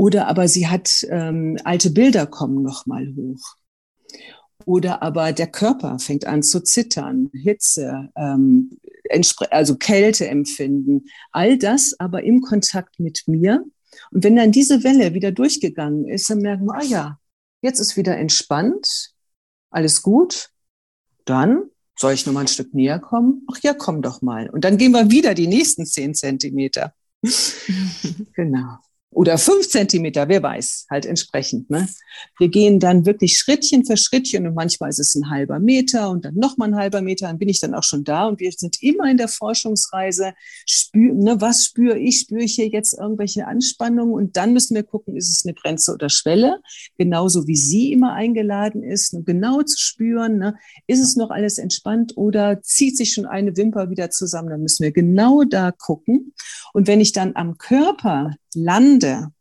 Oder 0.00 0.28
aber 0.28 0.48
sie 0.48 0.66
hat 0.66 1.06
ähm, 1.10 1.58
alte 1.62 1.90
Bilder 1.90 2.26
kommen 2.26 2.62
noch 2.62 2.86
mal 2.86 3.06
hoch. 3.14 3.56
Oder 4.64 5.02
aber 5.02 5.34
der 5.34 5.48
Körper 5.48 5.98
fängt 5.98 6.24
an 6.24 6.42
zu 6.42 6.62
zittern, 6.62 7.28
Hitze, 7.34 8.08
ähm, 8.16 8.78
also 9.50 9.76
Kälte 9.76 10.26
empfinden. 10.26 11.04
All 11.32 11.58
das 11.58 11.96
aber 11.98 12.22
im 12.22 12.40
Kontakt 12.40 12.98
mit 12.98 13.24
mir. 13.26 13.62
Und 14.10 14.24
wenn 14.24 14.36
dann 14.36 14.52
diese 14.52 14.84
Welle 14.84 15.12
wieder 15.12 15.32
durchgegangen 15.32 16.08
ist, 16.08 16.30
dann 16.30 16.38
merken 16.38 16.64
wir, 16.64 16.76
ah 16.76 16.82
ja, 16.82 17.18
jetzt 17.60 17.78
ist 17.78 17.98
wieder 17.98 18.16
entspannt, 18.16 19.10
alles 19.68 20.00
gut, 20.00 20.48
dann 21.26 21.64
soll 21.98 22.14
ich 22.14 22.24
noch 22.24 22.32
mal 22.32 22.40
ein 22.40 22.48
Stück 22.48 22.72
näher 22.72 23.00
kommen? 23.00 23.46
Ach 23.52 23.58
ja, 23.62 23.74
komm 23.74 24.00
doch 24.00 24.22
mal. 24.22 24.48
Und 24.48 24.64
dann 24.64 24.78
gehen 24.78 24.92
wir 24.92 25.10
wieder 25.10 25.34
die 25.34 25.46
nächsten 25.46 25.84
zehn 25.84 26.14
Zentimeter. 26.14 26.94
genau 28.32 28.78
oder 29.12 29.38
fünf 29.38 29.68
Zentimeter, 29.68 30.28
wer 30.28 30.42
weiß, 30.42 30.86
halt 30.88 31.04
entsprechend. 31.04 31.68
Ne? 31.68 31.88
Wir 32.38 32.48
gehen 32.48 32.78
dann 32.78 33.06
wirklich 33.06 33.38
Schrittchen 33.38 33.84
für 33.84 33.96
Schrittchen 33.96 34.46
und 34.46 34.54
manchmal 34.54 34.90
ist 34.90 35.00
es 35.00 35.16
ein 35.16 35.30
halber 35.30 35.58
Meter 35.58 36.10
und 36.10 36.24
dann 36.24 36.36
nochmal 36.36 36.68
ein 36.68 36.76
halber 36.76 37.02
Meter, 37.02 37.26
dann 37.26 37.38
bin 37.38 37.48
ich 37.48 37.58
dann 37.58 37.74
auch 37.74 37.82
schon 37.82 38.04
da 38.04 38.28
und 38.28 38.38
wir 38.38 38.52
sind 38.52 38.80
immer 38.82 39.10
in 39.10 39.16
der 39.16 39.26
Forschungsreise. 39.26 40.32
Spür, 40.64 41.12
ne, 41.14 41.40
was 41.40 41.66
spüre 41.66 41.98
ich? 41.98 42.20
Spüre 42.20 42.42
ich 42.44 42.54
hier 42.54 42.68
jetzt 42.68 42.96
irgendwelche 42.96 43.46
Anspannungen? 43.46 44.14
Und 44.14 44.36
dann 44.36 44.52
müssen 44.52 44.76
wir 44.76 44.84
gucken, 44.84 45.16
ist 45.16 45.28
es 45.28 45.44
eine 45.44 45.54
Grenze 45.54 45.92
oder 45.92 46.08
Schwelle? 46.08 46.60
Genauso 46.96 47.48
wie 47.48 47.56
sie 47.56 47.92
immer 47.92 48.12
eingeladen 48.12 48.84
ist, 48.84 49.16
genau 49.26 49.62
zu 49.62 49.76
spüren, 49.76 50.38
ne, 50.38 50.54
ist 50.86 51.00
es 51.00 51.16
noch 51.16 51.30
alles 51.30 51.58
entspannt 51.58 52.12
oder 52.16 52.62
zieht 52.62 52.96
sich 52.96 53.12
schon 53.12 53.26
eine 53.26 53.56
Wimper 53.56 53.90
wieder 53.90 54.10
zusammen? 54.10 54.50
Dann 54.50 54.62
müssen 54.62 54.84
wir 54.84 54.92
genau 54.92 55.42
da 55.42 55.72
gucken. 55.72 56.32
Und 56.72 56.86
wenn 56.86 57.00
ich 57.00 57.12
dann 57.12 57.34
am 57.34 57.58
Körper 57.58 58.36
lande, 58.54 59.32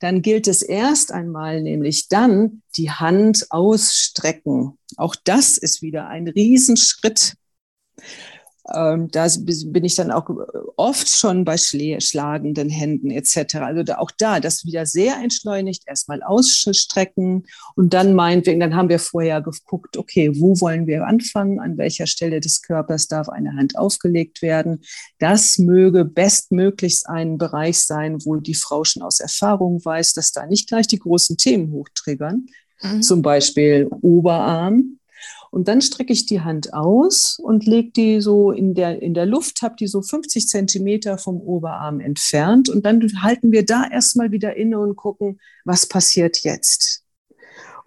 dann 0.00 0.22
gilt 0.22 0.46
es 0.46 0.62
erst 0.62 1.12
einmal, 1.12 1.62
nämlich 1.62 2.08
dann 2.08 2.62
die 2.76 2.90
Hand 2.90 3.46
ausstrecken. 3.50 4.78
Auch 4.96 5.16
das 5.16 5.58
ist 5.58 5.82
wieder 5.82 6.08
ein 6.08 6.28
Riesenschritt. 6.28 7.34
Ähm, 8.74 9.08
da 9.10 9.26
bin 9.38 9.84
ich 9.84 9.94
dann 9.94 10.10
auch 10.10 10.28
oft 10.76 11.08
schon 11.08 11.44
bei 11.44 11.56
schlagenden 11.56 12.68
Händen 12.68 13.10
etc. 13.10 13.56
Also 13.56 13.82
da, 13.82 13.98
auch 13.98 14.10
da, 14.10 14.40
das 14.40 14.64
wieder 14.64 14.84
sehr 14.86 15.16
entschleunigt, 15.16 15.84
erstmal 15.86 16.22
ausstrecken 16.22 17.46
und 17.76 17.94
dann 17.94 18.14
meinetwegen, 18.14 18.60
dann 18.60 18.76
haben 18.76 18.88
wir 18.88 18.98
vorher 18.98 19.40
geguckt, 19.40 19.96
okay, 19.96 20.30
wo 20.34 20.60
wollen 20.60 20.86
wir 20.86 21.06
anfangen, 21.06 21.60
an 21.60 21.78
welcher 21.78 22.06
Stelle 22.06 22.40
des 22.40 22.62
Körpers 22.62 23.08
darf 23.08 23.28
eine 23.28 23.54
Hand 23.54 23.78
aufgelegt 23.78 24.42
werden. 24.42 24.82
Das 25.18 25.58
möge 25.58 26.04
bestmöglichst 26.04 27.08
ein 27.08 27.38
Bereich 27.38 27.80
sein, 27.80 28.18
wo 28.24 28.36
die 28.36 28.54
Frau 28.54 28.84
schon 28.84 29.02
aus 29.02 29.20
Erfahrung 29.20 29.84
weiß, 29.84 30.12
dass 30.12 30.32
da 30.32 30.46
nicht 30.46 30.68
gleich 30.68 30.86
die 30.86 30.98
großen 30.98 31.36
Themen 31.36 31.72
hochtriggern. 31.72 32.46
Mhm. 32.82 33.02
Zum 33.02 33.22
Beispiel 33.22 33.88
Oberarm, 34.02 34.97
und 35.50 35.68
dann 35.68 35.80
strecke 35.80 36.12
ich 36.12 36.26
die 36.26 36.40
Hand 36.40 36.74
aus 36.74 37.38
und 37.42 37.66
lege 37.66 37.90
die 37.90 38.20
so 38.20 38.50
in 38.50 38.74
der, 38.74 39.00
in 39.02 39.14
der 39.14 39.26
Luft, 39.26 39.62
habe 39.62 39.76
die 39.78 39.86
so 39.86 40.02
50 40.02 40.48
Zentimeter 40.48 41.18
vom 41.18 41.40
Oberarm 41.40 42.00
entfernt. 42.00 42.68
Und 42.68 42.84
dann 42.84 43.00
halten 43.22 43.52
wir 43.52 43.64
da 43.64 43.84
erstmal 43.90 44.30
wieder 44.30 44.56
inne 44.56 44.78
und 44.78 44.96
gucken, 44.96 45.40
was 45.64 45.86
passiert 45.86 46.42
jetzt. 46.42 47.04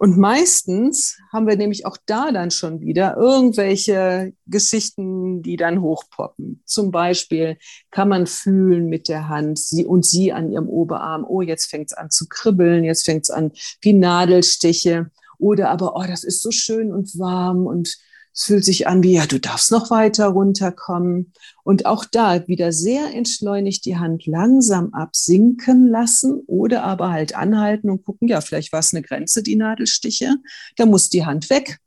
Und 0.02 0.18
meistens 0.18 1.16
haben 1.32 1.46
wir 1.46 1.56
nämlich 1.56 1.86
auch 1.86 1.96
da 2.06 2.32
dann 2.32 2.50
schon 2.50 2.80
wieder 2.80 3.16
irgendwelche 3.16 4.32
Geschichten, 4.46 5.42
die 5.42 5.54
dann 5.54 5.80
hochpoppen. 5.80 6.60
Zum 6.66 6.90
Beispiel 6.90 7.56
kann 7.92 8.08
man 8.08 8.26
fühlen 8.26 8.88
mit 8.88 9.08
der 9.08 9.28
Hand 9.28 9.60
sie 9.60 9.86
und 9.86 10.04
sie 10.04 10.32
an 10.32 10.50
ihrem 10.50 10.68
Oberarm, 10.68 11.24
oh, 11.24 11.40
jetzt 11.40 11.66
fängt 11.66 11.92
es 11.92 11.92
an 11.92 12.10
zu 12.10 12.26
kribbeln, 12.28 12.82
jetzt 12.82 13.04
fängt 13.04 13.22
es 13.22 13.30
an 13.30 13.52
wie 13.80 13.92
Nadelstiche. 13.92 15.12
Oder 15.42 15.70
aber, 15.70 15.96
oh, 15.96 16.04
das 16.06 16.22
ist 16.22 16.40
so 16.40 16.52
schön 16.52 16.92
und 16.92 17.18
warm 17.18 17.66
und 17.66 17.98
es 18.34 18.44
fühlt 18.44 18.64
sich 18.64 18.86
an 18.86 19.02
wie, 19.02 19.14
ja, 19.14 19.26
du 19.26 19.40
darfst 19.40 19.72
noch 19.72 19.90
weiter 19.90 20.28
runterkommen. 20.28 21.32
Und 21.64 21.84
auch 21.84 22.04
da 22.04 22.46
wieder 22.46 22.72
sehr 22.72 23.12
entschleunigt 23.12 23.84
die 23.84 23.98
Hand 23.98 24.24
langsam 24.24 24.94
absinken 24.94 25.88
lassen 25.88 26.42
oder 26.46 26.84
aber 26.84 27.10
halt 27.10 27.36
anhalten 27.36 27.90
und 27.90 28.04
gucken, 28.04 28.28
ja, 28.28 28.40
vielleicht 28.40 28.72
war 28.72 28.78
es 28.78 28.94
eine 28.94 29.02
Grenze, 29.02 29.42
die 29.42 29.56
Nadelstiche. 29.56 30.36
Da 30.76 30.86
muss 30.86 31.10
die 31.10 31.26
Hand 31.26 31.50
weg. 31.50 31.78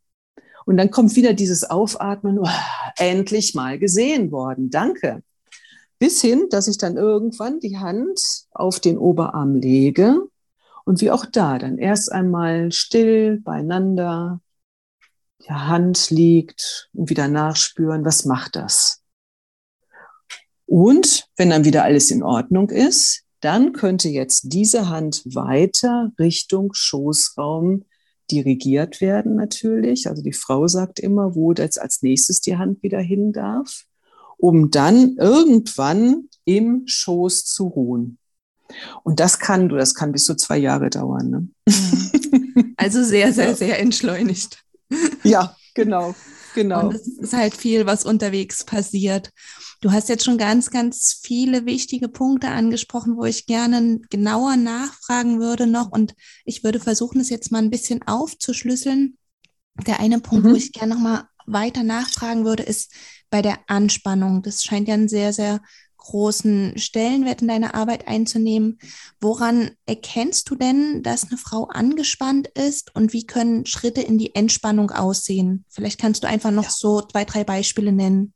Und 0.66 0.76
dann 0.76 0.92
kommt 0.92 1.16
wieder 1.16 1.34
dieses 1.34 1.64
Aufatmen, 1.64 2.40
oh, 2.40 2.48
endlich 2.98 3.56
mal 3.56 3.80
gesehen 3.80 4.32
worden, 4.32 4.70
danke. 4.70 5.24
Bis 5.98 6.20
hin, 6.20 6.48
dass 6.50 6.68
ich 6.68 6.78
dann 6.78 6.98
irgendwann 6.98 7.62
die 7.62 7.78
Hand 7.78 8.20
auf 8.52 8.82
den 8.82 8.98
Oberarm 8.98 9.56
lege 9.56 10.28
und 10.86 11.02
wie 11.02 11.12
auch 11.12 11.26
da, 11.26 11.58
dann 11.58 11.78
erst 11.78 12.12
einmal 12.12 12.72
still 12.72 13.42
beieinander, 13.42 14.40
die 15.44 15.52
Hand 15.52 16.10
liegt 16.12 16.90
und 16.94 17.10
wieder 17.10 17.28
nachspüren, 17.28 18.06
was 18.06 18.26
macht 18.26 18.56
das? 18.56 19.02
Und 20.66 21.28
wenn 21.36 21.50
dann 21.50 21.66
wieder 21.66 21.84
alles 21.84 22.10
in 22.10 22.24
Ordnung 22.24 22.70
ist, 22.70 23.24
dann 23.42 23.74
könnte 23.74 24.10
jetzt 24.10 24.54
diese 24.54 24.90
Hand 24.90 25.24
weiter 25.26 26.12
Richtung 26.18 26.74
Schoßraum 26.74 27.86
dirigiert 28.32 29.02
werden 29.02 29.36
natürlich. 29.36 30.08
Also 30.08 30.24
die 30.24 30.34
Frau 30.34 30.68
sagt 30.68 31.00
immer, 31.00 31.36
wo 31.36 31.52
jetzt 31.54 31.80
als 31.80 32.02
nächstes 32.02 32.42
die 32.42 32.58
Hand 32.58 32.82
wieder 32.82 33.00
hin 33.00 33.34
darf, 33.34 33.86
um 34.38 34.72
dann 34.72 35.16
irgendwann 35.18 36.30
im 36.44 36.84
Schoß 36.88 37.46
zu 37.46 37.68
ruhen. 37.68 38.18
Und 39.04 39.20
das 39.20 39.40
kann 39.40 39.70
du, 39.70 39.76
das 39.76 39.94
kann 39.94 40.12
bis 40.12 40.26
zu 40.26 40.36
zwei 40.36 40.58
Jahre 40.58 40.90
dauern. 40.90 41.30
Ne? 41.30 41.48
Mhm. 41.68 42.74
Also 42.78 43.04
sehr, 43.04 43.34
sehr, 43.34 43.56
sehr 43.56 43.80
entschleunigt. 43.80 44.64
Ja, 45.24 45.56
genau, 45.74 46.14
genau. 46.54 46.88
Und 46.88 46.96
es 46.96 47.08
ist 47.08 47.34
halt 47.34 47.56
viel, 47.56 47.86
was 47.86 48.06
unterwegs 48.06 48.64
passiert. 48.64 49.32
Du 49.82 49.92
hast 49.92 50.10
jetzt 50.10 50.24
schon 50.24 50.38
ganz, 50.38 50.72
ganz 50.72 51.20
viele 51.24 51.66
wichtige 51.66 52.10
Punkte 52.10 52.50
angesprochen, 52.50 53.18
wo 53.18 53.26
ich 53.26 53.46
gerne 53.46 54.00
genauer 54.10 54.56
nachfragen 54.56 55.40
würde 55.40 55.68
noch. 55.68 55.92
Und 55.92 56.16
ich 56.44 56.64
würde 56.64 56.80
versuchen, 56.80 57.22
es 57.22 57.30
jetzt 57.30 57.52
mal 57.52 57.62
ein 57.62 57.70
bisschen 57.70 58.04
aufzuschlüsseln. 58.08 59.18
Der 59.86 60.00
eine 60.00 60.20
Punkt, 60.20 60.46
mhm. 60.46 60.52
wo 60.52 60.56
ich 60.56 60.72
gerne 60.72 60.96
noch 60.96 61.02
mal 61.02 61.24
weiter 61.46 61.84
nachfragen 61.84 62.46
würde, 62.46 62.64
ist 62.64 62.92
bei 63.30 63.42
der 63.42 63.60
Anspannung. 63.68 64.42
Das 64.42 64.64
scheint 64.64 64.88
ja 64.88 64.94
ein 64.94 65.10
sehr, 65.10 65.34
sehr 65.34 65.62
großen 66.06 66.78
Stellenwert 66.78 67.42
in 67.42 67.48
deiner 67.48 67.74
Arbeit 67.74 68.08
einzunehmen. 68.08 68.78
Woran 69.20 69.72
erkennst 69.86 70.50
du 70.50 70.56
denn, 70.56 71.02
dass 71.02 71.28
eine 71.28 71.38
Frau 71.38 71.66
angespannt 71.66 72.48
ist 72.50 72.96
und 72.96 73.12
wie 73.12 73.26
können 73.26 73.66
Schritte 73.66 74.02
in 74.02 74.18
die 74.18 74.36
Entspannung 74.36 74.92
aussehen? 74.92 75.66
Vielleicht 75.70 76.00
kannst 76.00 76.24
du 76.24 76.28
einfach 76.28 76.52
noch 76.52 76.66
ja. 76.66 76.70
so 76.70 77.02
zwei, 77.02 77.26
drei 77.26 77.44
Beispiele 77.44 77.92
nennen. 77.92 78.34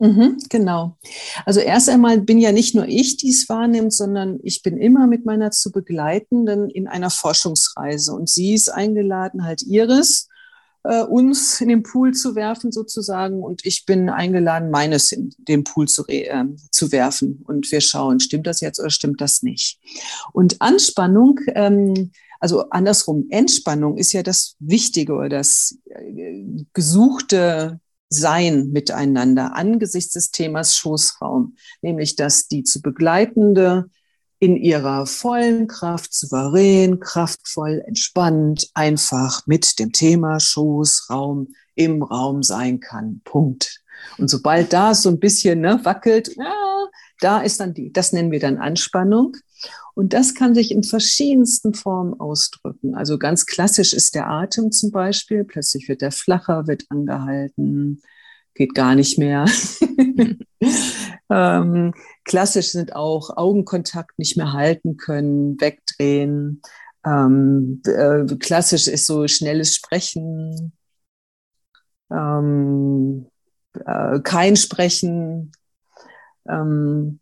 Mhm, 0.00 0.38
genau. 0.48 0.96
Also 1.44 1.60
erst 1.60 1.88
einmal 1.88 2.20
bin 2.20 2.38
ja 2.38 2.52
nicht 2.52 2.74
nur 2.74 2.86
ich, 2.86 3.16
die 3.16 3.30
es 3.30 3.48
wahrnimmt, 3.48 3.92
sondern 3.92 4.38
ich 4.42 4.62
bin 4.62 4.76
immer 4.76 5.06
mit 5.08 5.24
meiner 5.24 5.50
zu 5.50 5.72
begleitenden 5.72 6.70
in 6.70 6.86
einer 6.86 7.10
Forschungsreise 7.10 8.12
und 8.12 8.28
sie 8.28 8.54
ist 8.54 8.68
eingeladen, 8.68 9.44
halt 9.44 9.62
Iris 9.62 10.28
äh, 10.88 11.02
uns 11.02 11.60
in 11.60 11.68
den 11.68 11.82
Pool 11.82 12.14
zu 12.14 12.34
werfen 12.34 12.72
sozusagen. 12.72 13.42
Und 13.42 13.64
ich 13.66 13.84
bin 13.84 14.08
eingeladen, 14.08 14.70
meines 14.70 15.12
in 15.12 15.34
den 15.36 15.62
Pool 15.62 15.86
zu, 15.86 16.06
äh, 16.08 16.44
zu 16.70 16.90
werfen. 16.92 17.42
Und 17.46 17.70
wir 17.70 17.82
schauen, 17.82 18.20
stimmt 18.20 18.46
das 18.46 18.60
jetzt 18.60 18.80
oder 18.80 18.90
stimmt 18.90 19.20
das 19.20 19.42
nicht? 19.42 19.78
Und 20.32 20.60
Anspannung, 20.62 21.40
ähm, 21.54 22.10
also 22.40 22.70
andersrum, 22.70 23.26
Entspannung 23.28 23.98
ist 23.98 24.12
ja 24.12 24.22
das 24.22 24.56
Wichtige 24.60 25.12
oder 25.12 25.28
das 25.28 25.78
äh, 25.84 26.64
gesuchte 26.72 27.80
sein 28.08 28.70
miteinander 28.70 29.54
angesichts 29.54 30.14
des 30.14 30.30
Themas 30.30 30.74
Schoßraum, 30.74 31.56
nämlich 31.82 32.16
dass 32.16 32.48
die 32.48 32.62
zu 32.62 32.80
begleitende 32.80 33.90
in 34.40 34.56
ihrer 34.56 35.06
vollen 35.06 35.66
Kraft, 35.66 36.14
souverän, 36.14 37.00
kraftvoll, 37.00 37.82
entspannt, 37.86 38.68
einfach 38.74 39.46
mit 39.46 39.78
dem 39.78 39.92
Thema 39.92 40.38
Schoßraum 40.38 41.48
im 41.74 42.02
Raum 42.02 42.42
sein 42.42 42.80
kann. 42.80 43.20
Punkt. 43.24 43.82
Und 44.16 44.28
sobald 44.28 44.72
da 44.72 44.94
so 44.94 45.08
ein 45.08 45.18
bisschen 45.18 45.60
ne, 45.60 45.80
wackelt, 45.82 46.36
ja, 46.36 46.54
da 47.20 47.40
ist 47.40 47.58
dann 47.60 47.74
die, 47.74 47.92
das 47.92 48.12
nennen 48.12 48.30
wir 48.30 48.40
dann 48.40 48.58
Anspannung. 48.58 49.36
Und 49.94 50.12
das 50.12 50.34
kann 50.36 50.54
sich 50.54 50.70
in 50.70 50.84
verschiedensten 50.84 51.74
Formen 51.74 52.18
ausdrücken. 52.20 52.94
Also 52.94 53.18
ganz 53.18 53.46
klassisch 53.46 53.92
ist 53.92 54.14
der 54.14 54.28
Atem 54.30 54.70
zum 54.70 54.92
Beispiel. 54.92 55.42
Plötzlich 55.42 55.88
wird 55.88 56.02
der 56.02 56.12
flacher, 56.12 56.68
wird 56.68 56.84
angehalten, 56.88 58.00
geht 58.58 58.74
gar 58.74 58.94
nicht 58.94 59.18
mehr. 59.18 59.46
ähm, 61.30 61.94
klassisch 62.24 62.72
sind 62.72 62.94
auch 62.94 63.36
Augenkontakt 63.36 64.18
nicht 64.18 64.36
mehr 64.36 64.52
halten 64.52 64.96
können, 64.96 65.58
wegdrehen. 65.60 66.60
Ähm, 67.06 67.80
äh, 67.86 68.26
klassisch 68.36 68.88
ist 68.88 69.06
so 69.06 69.26
schnelles 69.28 69.74
Sprechen, 69.74 70.72
ähm, 72.10 73.26
äh, 73.86 74.20
kein 74.20 74.56
Sprechen. 74.56 75.52
Ähm, 76.48 77.20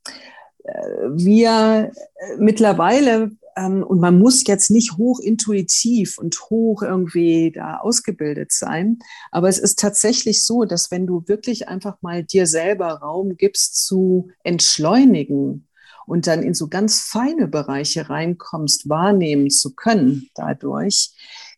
äh, 0.65 0.73
wir 1.11 1.93
mittlerweile 2.39 3.31
ähm, 3.57 3.83
und 3.83 4.01
man 4.01 4.19
muss 4.19 4.47
jetzt 4.47 4.71
nicht 4.71 4.97
hoch 4.99 5.19
intuitiv 5.21 6.19
und 6.19 6.39
hoch 6.51 6.83
irgendwie 6.83 7.53
da 7.53 7.79
ausgebildet 7.79 8.53
sein. 8.53 8.99
Aber 9.31 9.49
es 9.49 9.59
ist 9.59 9.79
tatsächlich 9.79 10.45
so, 10.45 10.65
dass 10.65 10.91
wenn 10.91 11.07
du 11.07 11.25
wirklich 11.27 11.69
einfach 11.69 12.01
mal 12.03 12.23
dir 12.23 12.47
selber 12.47 12.89
Raum 12.89 13.37
gibst 13.37 13.87
zu 13.87 14.29
entschleunigen 14.45 15.67
und 16.07 16.27
dann 16.27 16.43
in 16.43 16.55
so 16.55 16.69
ganz 16.69 17.01
feine 17.01 17.49
Bereiche 17.49 18.09
reinkommst, 18.09 18.89
wahrnehmen 18.89 19.51
zu 19.51 19.75
können 19.75 20.29
dadurch, 20.35 21.11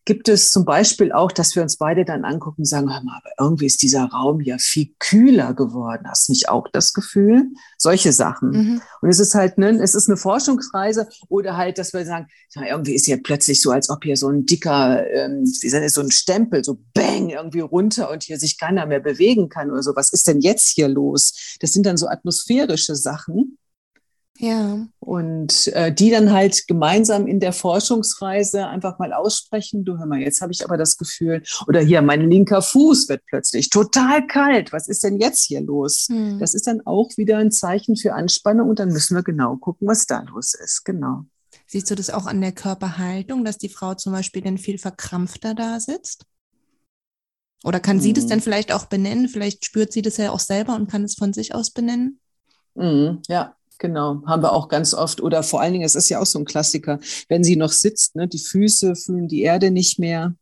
gibt 0.08 0.30
es 0.30 0.50
zum 0.50 0.64
Beispiel 0.64 1.12
auch, 1.12 1.30
dass 1.30 1.54
wir 1.54 1.62
uns 1.62 1.76
beide 1.76 2.06
dann 2.06 2.24
angucken 2.24 2.62
und 2.62 2.64
sagen, 2.64 2.90
hör 2.90 3.02
mal, 3.02 3.18
aber 3.18 3.30
irgendwie 3.38 3.66
ist 3.66 3.82
dieser 3.82 4.06
Raum 4.06 4.40
ja 4.40 4.56
viel 4.56 4.94
kühler 4.98 5.52
geworden. 5.52 6.08
Hast 6.08 6.28
du 6.28 6.32
nicht 6.32 6.48
auch 6.48 6.66
das 6.72 6.94
Gefühl? 6.94 7.50
Solche 7.76 8.14
Sachen. 8.14 8.50
Mhm. 8.50 8.82
Und 9.02 9.10
es 9.10 9.18
ist 9.18 9.34
halt, 9.34 9.58
ne, 9.58 9.78
es 9.82 9.94
ist 9.94 10.08
eine 10.08 10.16
Forschungsreise 10.16 11.10
oder 11.28 11.58
halt, 11.58 11.76
dass 11.76 11.92
wir 11.92 12.06
sagen, 12.06 12.26
irgendwie 12.54 12.94
ist 12.94 13.04
hier 13.04 13.22
plötzlich 13.22 13.60
so, 13.60 13.70
als 13.70 13.90
ob 13.90 14.02
hier 14.02 14.16
so 14.16 14.30
ein 14.30 14.46
dicker, 14.46 15.06
ähm, 15.10 15.44
so 15.44 16.00
ein 16.00 16.10
Stempel, 16.10 16.64
so 16.64 16.78
bang, 16.94 17.28
irgendwie 17.28 17.60
runter 17.60 18.10
und 18.10 18.22
hier 18.22 18.38
sich 18.38 18.58
keiner 18.58 18.86
mehr 18.86 19.00
bewegen 19.00 19.50
kann 19.50 19.70
oder 19.70 19.82
so. 19.82 19.94
Was 19.94 20.14
ist 20.14 20.26
denn 20.26 20.40
jetzt 20.40 20.68
hier 20.68 20.88
los? 20.88 21.58
Das 21.60 21.72
sind 21.72 21.84
dann 21.84 21.98
so 21.98 22.08
atmosphärische 22.08 22.96
Sachen. 22.96 23.58
Ja. 24.40 24.86
Und 25.00 25.66
äh, 25.68 25.92
die 25.92 26.10
dann 26.10 26.32
halt 26.32 26.68
gemeinsam 26.68 27.26
in 27.26 27.40
der 27.40 27.52
Forschungsreise 27.52 28.68
einfach 28.68 29.00
mal 29.00 29.12
aussprechen, 29.12 29.84
du 29.84 29.98
hör 29.98 30.06
mal, 30.06 30.20
jetzt 30.20 30.40
habe 30.40 30.52
ich 30.52 30.64
aber 30.64 30.76
das 30.76 30.96
Gefühl, 30.96 31.42
oder 31.66 31.80
hier, 31.80 32.02
mein 32.02 32.30
linker 32.30 32.62
Fuß 32.62 33.08
wird 33.08 33.22
plötzlich 33.26 33.68
total 33.68 34.26
kalt. 34.28 34.72
Was 34.72 34.86
ist 34.86 35.02
denn 35.02 35.18
jetzt 35.18 35.42
hier 35.44 35.60
los? 35.60 36.06
Hm. 36.08 36.38
Das 36.38 36.54
ist 36.54 36.68
dann 36.68 36.82
auch 36.86 37.10
wieder 37.16 37.38
ein 37.38 37.50
Zeichen 37.50 37.96
für 37.96 38.14
Anspannung 38.14 38.68
und 38.68 38.78
dann 38.78 38.90
müssen 38.92 39.16
wir 39.16 39.24
genau 39.24 39.56
gucken, 39.56 39.88
was 39.88 40.06
da 40.06 40.22
los 40.22 40.54
ist. 40.54 40.84
Genau. 40.84 41.24
Siehst 41.66 41.90
du 41.90 41.96
das 41.96 42.08
auch 42.08 42.26
an 42.26 42.40
der 42.40 42.52
Körperhaltung, 42.52 43.44
dass 43.44 43.58
die 43.58 43.68
Frau 43.68 43.94
zum 43.94 44.12
Beispiel 44.12 44.42
dann 44.42 44.56
viel 44.56 44.78
verkrampfter 44.78 45.54
da 45.54 45.80
sitzt? 45.80 46.26
Oder 47.64 47.80
kann 47.80 47.96
hm. 47.96 48.02
sie 48.02 48.12
das 48.12 48.24
hm. 48.24 48.30
dann 48.30 48.40
vielleicht 48.40 48.70
auch 48.70 48.86
benennen? 48.86 49.28
Vielleicht 49.28 49.64
spürt 49.64 49.92
sie 49.92 50.02
das 50.02 50.16
ja 50.16 50.30
auch 50.30 50.38
selber 50.38 50.76
und 50.76 50.88
kann 50.88 51.02
es 51.02 51.16
von 51.16 51.32
sich 51.32 51.56
aus 51.56 51.72
benennen? 51.72 52.20
Hm. 52.76 53.20
Ja, 53.26 53.56
Genau, 53.78 54.22
haben 54.26 54.42
wir 54.42 54.52
auch 54.52 54.68
ganz 54.68 54.92
oft. 54.92 55.20
Oder 55.20 55.42
vor 55.42 55.60
allen 55.60 55.72
Dingen, 55.72 55.84
es 55.84 55.94
ist 55.94 56.08
ja 56.08 56.20
auch 56.20 56.26
so 56.26 56.38
ein 56.40 56.44
Klassiker, 56.44 56.98
wenn 57.28 57.44
sie 57.44 57.56
noch 57.56 57.70
sitzt, 57.70 58.16
ne, 58.16 58.26
die 58.26 58.40
Füße 58.40 58.96
fühlen 58.96 59.28
die 59.28 59.42
Erde 59.42 59.70
nicht 59.70 59.98
mehr. 59.98 60.34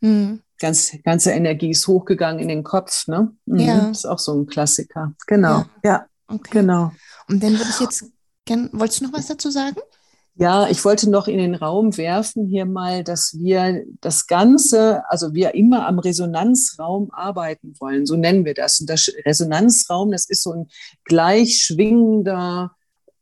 Mhm. 0.00 0.40
Ganz, 0.58 0.92
ganze 1.04 1.32
Energie 1.32 1.70
ist 1.70 1.86
hochgegangen 1.88 2.40
in 2.40 2.48
den 2.48 2.62
Kopf. 2.62 3.06
Ne? 3.06 3.32
Mhm, 3.44 3.58
ja. 3.58 3.90
Ist 3.90 4.06
auch 4.06 4.18
so 4.18 4.34
ein 4.34 4.46
Klassiker. 4.46 5.12
Genau, 5.26 5.64
ja. 5.82 5.90
ja 5.90 6.06
okay. 6.28 6.50
Genau. 6.52 6.92
Und 7.28 7.42
dann 7.42 7.52
würde 7.52 7.70
ich 7.70 7.80
jetzt 7.80 8.06
gerne, 8.44 8.70
wolltest 8.72 9.00
du 9.00 9.04
noch 9.04 9.12
was 9.12 9.26
dazu 9.26 9.50
sagen? 9.50 9.76
Ja, 10.36 10.68
ich 10.68 10.84
wollte 10.84 11.08
noch 11.08 11.28
in 11.28 11.38
den 11.38 11.54
Raum 11.54 11.96
werfen 11.96 12.48
hier 12.48 12.66
mal, 12.66 13.04
dass 13.04 13.38
wir 13.38 13.84
das 14.00 14.26
Ganze, 14.26 15.08
also 15.08 15.32
wir 15.32 15.54
immer 15.54 15.86
am 15.86 16.00
Resonanzraum 16.00 17.10
arbeiten 17.12 17.74
wollen, 17.78 18.04
so 18.04 18.16
nennen 18.16 18.44
wir 18.44 18.54
das. 18.54 18.80
Und 18.80 18.90
das 18.90 19.12
Resonanzraum, 19.24 20.10
das 20.10 20.28
ist 20.28 20.42
so 20.42 20.52
ein 20.52 20.66
gleich 21.04 21.62
schwingender, 21.62 22.72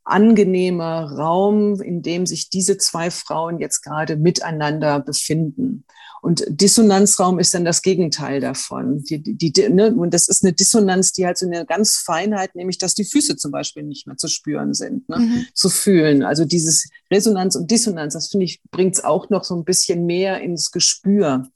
angenehmer 0.05 1.13
Raum, 1.13 1.83
in 1.83 2.01
dem 2.01 2.25
sich 2.25 2.49
diese 2.49 2.79
zwei 2.79 3.11
Frauen 3.11 3.59
jetzt 3.59 3.83
gerade 3.83 4.17
miteinander 4.17 4.99
befinden. 4.99 5.85
Und 6.23 6.45
Dissonanzraum 6.49 7.41
ist 7.41 7.53
dann 7.53 7.65
das 7.65 7.83
Gegenteil 7.83 8.41
davon. 8.41 9.03
Die, 9.03 9.21
die, 9.21 9.35
die, 9.35 9.69
ne? 9.69 9.93
Und 9.93 10.15
das 10.15 10.29
ist 10.29 10.45
eine 10.45 10.53
Dissonanz, 10.53 11.11
die 11.11 11.27
halt 11.27 11.37
so 11.37 11.47
eine 11.47 11.67
ganz 11.67 11.97
Feinheit, 11.99 12.55
nämlich 12.55 12.79
dass 12.79 12.95
die 12.95 13.05
Füße 13.05 13.37
zum 13.37 13.51
Beispiel 13.51 13.83
nicht 13.83 14.07
mehr 14.07 14.17
zu 14.17 14.29
spüren 14.29 14.73
sind, 14.73 15.09
ne? 15.09 15.19
Mhm. 15.19 15.47
zu 15.53 15.69
fühlen. 15.69 16.23
Also 16.23 16.45
dieses 16.45 16.89
Resonanz 17.11 17.57
und 17.57 17.69
Dissonanz, 17.73 18.15
das 18.15 18.29
finde 18.29 18.45
ich, 18.45 18.63
bringt 18.71 18.95
es 18.95 19.05
auch 19.05 19.31
noch 19.31 19.43
so 19.43 19.57
ein 19.57 19.65
bisschen 19.65 20.07
mehr 20.07 20.41
ins 20.41 20.71
Gespür 20.71 21.51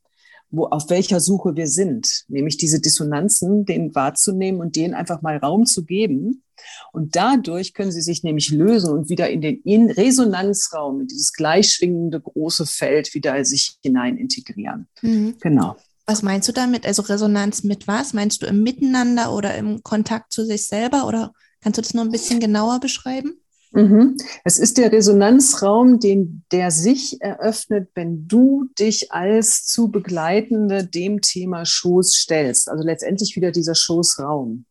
wo, 0.51 0.67
auf 0.67 0.91
welcher 0.91 1.21
Suche 1.21 1.57
wir 1.57 1.67
sind, 1.67 2.25
nämlich 2.29 2.57
diese 2.57 2.81
Dissonanzen, 2.81 3.65
denen 3.65 3.95
wahrzunehmen 3.95 4.61
und 4.61 4.77
denen 4.77 4.95
einfach 4.95 5.23
mal 5.23 5.37
Raum 5.37 5.67
zu 5.67 5.85
geben. 5.85 6.43
Und 6.93 7.17
dadurch 7.17 7.75
können 7.75 7.93
sie 7.93 8.03
sich 8.03 8.23
nämlich 8.23 8.51
lösen 8.51 8.93
und 8.93 9.09
wieder 9.09 9.29
in 9.31 9.41
den 9.41 9.61
in 9.63 9.91
Resonanzraum, 9.91 11.01
in 11.01 11.07
dieses 11.07 11.33
gleichschwingende 11.33 12.21
große 12.21 12.67
Feld 12.67 13.15
wieder 13.15 13.45
sich 13.45 13.79
hinein 13.83 14.17
integrieren. 14.17 14.89
Mhm. 15.03 15.37
Genau. 15.41 15.77
Was 16.07 16.23
meinst 16.23 16.49
du 16.49 16.53
damit? 16.53 16.87
Also 16.87 17.03
Resonanz 17.03 17.65
mit 17.65 17.89
was? 17.89 18.13
Meinst 18.13 18.43
du 18.43 18.47
im 18.47 18.63
Miteinander 18.63 19.35
oder 19.35 19.57
im 19.57 19.83
Kontakt 19.83 20.33
zu 20.33 20.45
sich 20.45 20.69
selber? 20.69 21.07
Oder 21.07 21.33
kannst 21.61 21.79
du 21.79 21.83
das 21.83 21.95
noch 21.95 22.05
ein 22.05 22.13
bisschen 22.13 22.39
genauer 22.39 22.79
beschreiben? 22.79 23.41
Mhm. 23.73 24.17
Es 24.45 24.59
ist 24.59 24.79
der 24.79 24.93
Resonanzraum, 24.93 25.99
den, 25.99 26.45
der 26.53 26.71
sich 26.71 27.21
eröffnet, 27.21 27.91
wenn 27.95 28.29
du 28.29 28.67
dich 28.79 29.13
als 29.13 29.67
zu 29.67 29.89
Begleitende 29.89 30.87
dem 30.87 31.21
Thema 31.21 31.67
Schoß 31.67 32.15
stellst. 32.15 32.71
Also 32.71 32.85
letztendlich 32.85 33.35
wieder 33.37 33.51
dieser 33.51 33.75
Schoßraum. 33.75 34.65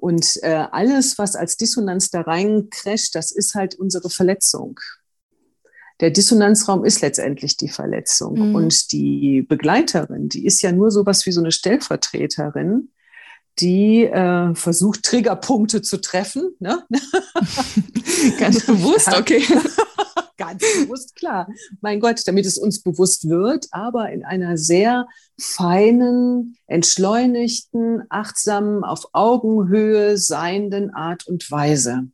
Und 0.00 0.38
äh, 0.42 0.64
alles, 0.72 1.18
was 1.18 1.36
als 1.36 1.58
Dissonanz 1.58 2.10
da 2.10 2.22
reincrasht, 2.22 3.14
das 3.14 3.32
ist 3.32 3.54
halt 3.54 3.74
unsere 3.74 4.08
Verletzung. 4.08 4.80
Der 6.00 6.10
Dissonanzraum 6.10 6.86
ist 6.86 7.02
letztendlich 7.02 7.58
die 7.58 7.68
Verletzung. 7.68 8.48
Mhm. 8.48 8.54
Und 8.54 8.92
die 8.92 9.42
Begleiterin, 9.42 10.30
die 10.30 10.46
ist 10.46 10.62
ja 10.62 10.72
nur 10.72 10.90
sowas 10.90 11.26
wie 11.26 11.32
so 11.32 11.40
eine 11.40 11.52
Stellvertreterin, 11.52 12.88
die 13.58 14.04
äh, 14.04 14.54
versucht, 14.54 15.02
Triggerpunkte 15.02 15.82
zu 15.82 16.00
treffen. 16.00 16.54
Ne? 16.60 16.82
Ganz 18.38 18.64
bewusst, 18.64 19.14
okay. 19.14 19.42
ganz 20.40 20.62
bewusst 20.62 21.14
klar. 21.14 21.48
Mein 21.80 22.00
Gott, 22.00 22.26
damit 22.26 22.46
es 22.46 22.58
uns 22.58 22.82
bewusst 22.82 23.28
wird, 23.28 23.68
aber 23.70 24.10
in 24.10 24.24
einer 24.24 24.56
sehr 24.56 25.06
feinen, 25.38 26.56
entschleunigten, 26.66 28.02
achtsamen, 28.08 28.82
auf 28.82 29.08
Augenhöhe 29.12 30.16
seienden 30.16 30.90
Art 30.90 31.26
und 31.26 31.48
Weise. 31.50 32.08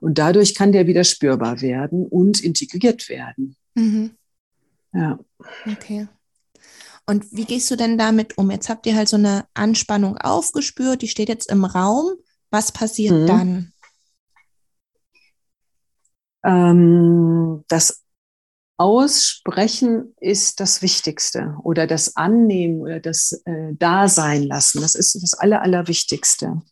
Und 0.00 0.18
dadurch 0.18 0.54
kann 0.54 0.72
der 0.72 0.86
wieder 0.86 1.04
spürbar 1.04 1.60
werden 1.60 2.06
und 2.06 2.40
integriert 2.40 3.08
werden. 3.08 3.56
Mhm. 3.74 4.10
Ja. 4.92 5.18
Okay. 5.70 6.08
Und 7.06 7.32
wie 7.32 7.44
gehst 7.44 7.70
du 7.70 7.76
denn 7.76 7.98
damit 7.98 8.36
um? 8.36 8.50
Jetzt 8.50 8.68
habt 8.68 8.86
ihr 8.86 8.96
halt 8.96 9.08
so 9.08 9.16
eine 9.16 9.44
Anspannung 9.54 10.16
aufgespürt, 10.18 11.02
die 11.02 11.08
steht 11.08 11.28
jetzt 11.28 11.50
im 11.50 11.64
Raum. 11.64 12.10
Was 12.50 12.72
passiert 12.72 13.14
mhm. 13.14 13.26
dann? 13.26 13.72
Ähm, 16.44 17.64
das 17.68 18.02
Aussprechen 18.76 20.14
ist 20.20 20.58
das 20.58 20.80
Wichtigste 20.80 21.56
oder 21.62 21.86
das 21.86 22.16
Annehmen 22.16 22.80
oder 22.80 22.98
das 22.98 23.42
äh, 23.44 23.74
Dasein 23.74 24.44
lassen. 24.44 24.80
Das 24.80 24.94
ist 24.94 25.22
das 25.22 25.34
Aller, 25.34 25.60
Allerwichtigste. 25.60 26.62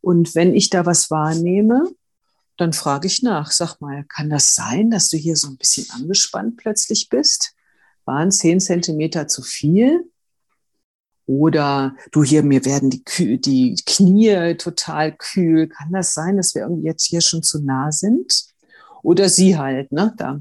Und 0.00 0.34
wenn 0.34 0.54
ich 0.54 0.70
da 0.70 0.86
was 0.86 1.10
wahrnehme, 1.10 1.90
dann 2.56 2.72
frage 2.72 3.06
ich 3.06 3.22
nach. 3.22 3.50
Sag 3.50 3.80
mal, 3.80 4.04
kann 4.04 4.30
das 4.30 4.54
sein, 4.54 4.90
dass 4.90 5.10
du 5.10 5.16
hier 5.16 5.36
so 5.36 5.48
ein 5.48 5.58
bisschen 5.58 5.86
angespannt 5.90 6.56
plötzlich 6.56 7.08
bist? 7.08 7.54
Waren 8.06 8.32
zehn 8.32 8.58
Zentimeter 8.58 9.28
zu 9.28 9.42
viel? 9.42 10.10
Oder 11.26 11.94
du 12.10 12.24
hier, 12.24 12.42
mir 12.42 12.64
werden 12.64 12.90
die, 12.90 13.40
die 13.40 13.76
Knie 13.86 14.56
total 14.56 15.14
kühl. 15.16 15.68
Kann 15.68 15.92
das 15.92 16.14
sein, 16.14 16.36
dass 16.36 16.54
wir 16.54 16.62
irgendwie 16.62 16.86
jetzt 16.86 17.04
hier 17.04 17.20
schon 17.20 17.42
zu 17.42 17.62
nah 17.62 17.92
sind? 17.92 18.51
Oder 19.02 19.28
sie 19.28 19.58
halt, 19.58 19.92
ne, 19.92 20.14
da. 20.16 20.40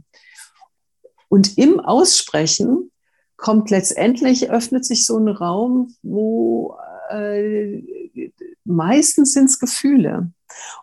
Und 1.30 1.58
im 1.58 1.80
Aussprechen 1.80 2.92
kommt 3.38 3.70
letztendlich, 3.70 4.52
öffnet 4.52 4.86
sich 4.86 5.06
so 5.06 5.18
ein 5.18 5.28
Raum, 5.28 5.96
wo 6.04 6.76
äh, 7.10 7.82
meistens 8.64 9.34
sind 9.34 9.46
es 9.46 9.60
Gefühle. 9.60 10.32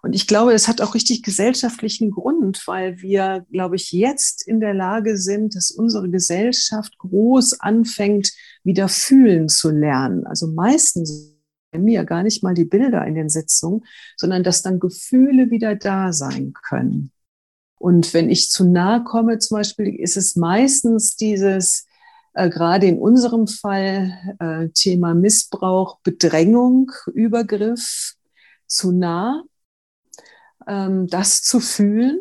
Und 0.02 0.14
ich 0.14 0.26
glaube, 0.26 0.52
das 0.52 0.66
hat 0.66 0.80
auch 0.80 0.94
richtig 0.94 1.22
gesellschaftlichen 1.22 2.10
Grund, 2.10 2.62
weil 2.66 3.00
wir, 3.00 3.46
glaube 3.50 3.76
ich, 3.76 3.92
jetzt 3.92 4.46
in 4.46 4.60
der 4.60 4.74
Lage 4.74 5.16
sind, 5.16 5.54
dass 5.54 5.70
unsere 5.70 6.10
Gesellschaft 6.10 6.96
groß 6.98 7.60
anfängt, 7.60 8.32
wieder 8.64 8.88
fühlen 8.88 9.48
zu 9.48 9.70
lernen. 9.70 10.26
Also 10.26 10.48
meistens 10.48 11.34
bei 11.70 11.78
mir 11.78 12.04
gar 12.04 12.22
nicht 12.22 12.42
mal 12.42 12.54
die 12.54 12.64
Bilder 12.64 13.06
in 13.06 13.14
den 13.14 13.28
Sitzungen, 13.28 13.84
sondern 14.16 14.42
dass 14.42 14.62
dann 14.62 14.80
Gefühle 14.80 15.50
wieder 15.50 15.76
da 15.76 16.12
sein 16.12 16.54
können. 16.54 17.12
Und 17.78 18.12
wenn 18.14 18.30
ich 18.30 18.50
zu 18.50 18.64
nahe 18.64 19.04
komme, 19.04 19.38
zum 19.38 19.56
Beispiel, 19.58 19.94
ist 19.94 20.16
es 20.16 20.36
meistens 20.36 21.16
dieses, 21.16 21.86
äh, 22.34 22.48
gerade 22.50 22.86
in 22.86 22.98
unserem 22.98 23.46
Fall, 23.46 24.36
äh, 24.40 24.68
Thema 24.70 25.14
Missbrauch, 25.14 26.00
Bedrängung, 26.02 26.90
Übergriff, 27.12 28.14
zu 28.66 28.92
nah 28.92 29.44
ähm, 30.68 31.06
das 31.08 31.42
zu 31.42 31.58
fühlen. 31.58 32.20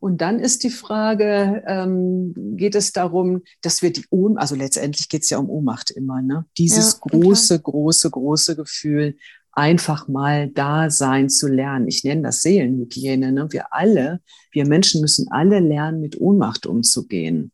Und 0.00 0.22
dann 0.22 0.40
ist 0.40 0.64
die 0.64 0.70
Frage, 0.70 1.62
ähm, 1.66 2.32
geht 2.56 2.74
es 2.74 2.92
darum, 2.92 3.42
dass 3.60 3.82
wir 3.82 3.92
die 3.92 4.06
Ohnmacht, 4.08 4.40
also 4.40 4.54
letztendlich 4.54 5.10
geht 5.10 5.24
es 5.24 5.30
ja 5.30 5.36
um 5.36 5.50
Ohnmacht 5.50 5.90
immer, 5.90 6.22
ne? 6.22 6.46
Dieses 6.56 6.94
ja, 6.94 6.98
große, 7.00 7.60
große, 7.60 8.10
große 8.10 8.56
Gefühl, 8.56 9.16
einfach 9.52 10.08
mal 10.08 10.48
da 10.48 10.90
sein 10.90 11.28
zu 11.28 11.48
lernen. 11.48 11.88
Ich 11.88 12.04
nenne 12.04 12.22
das 12.22 12.42
Seelenhygiene. 12.42 13.32
Ne? 13.32 13.48
Wir 13.50 13.72
alle, 13.72 14.20
wir 14.52 14.66
Menschen 14.66 15.00
müssen 15.00 15.30
alle 15.30 15.60
lernen, 15.60 16.00
mit 16.00 16.20
Ohnmacht 16.20 16.66
umzugehen. 16.66 17.52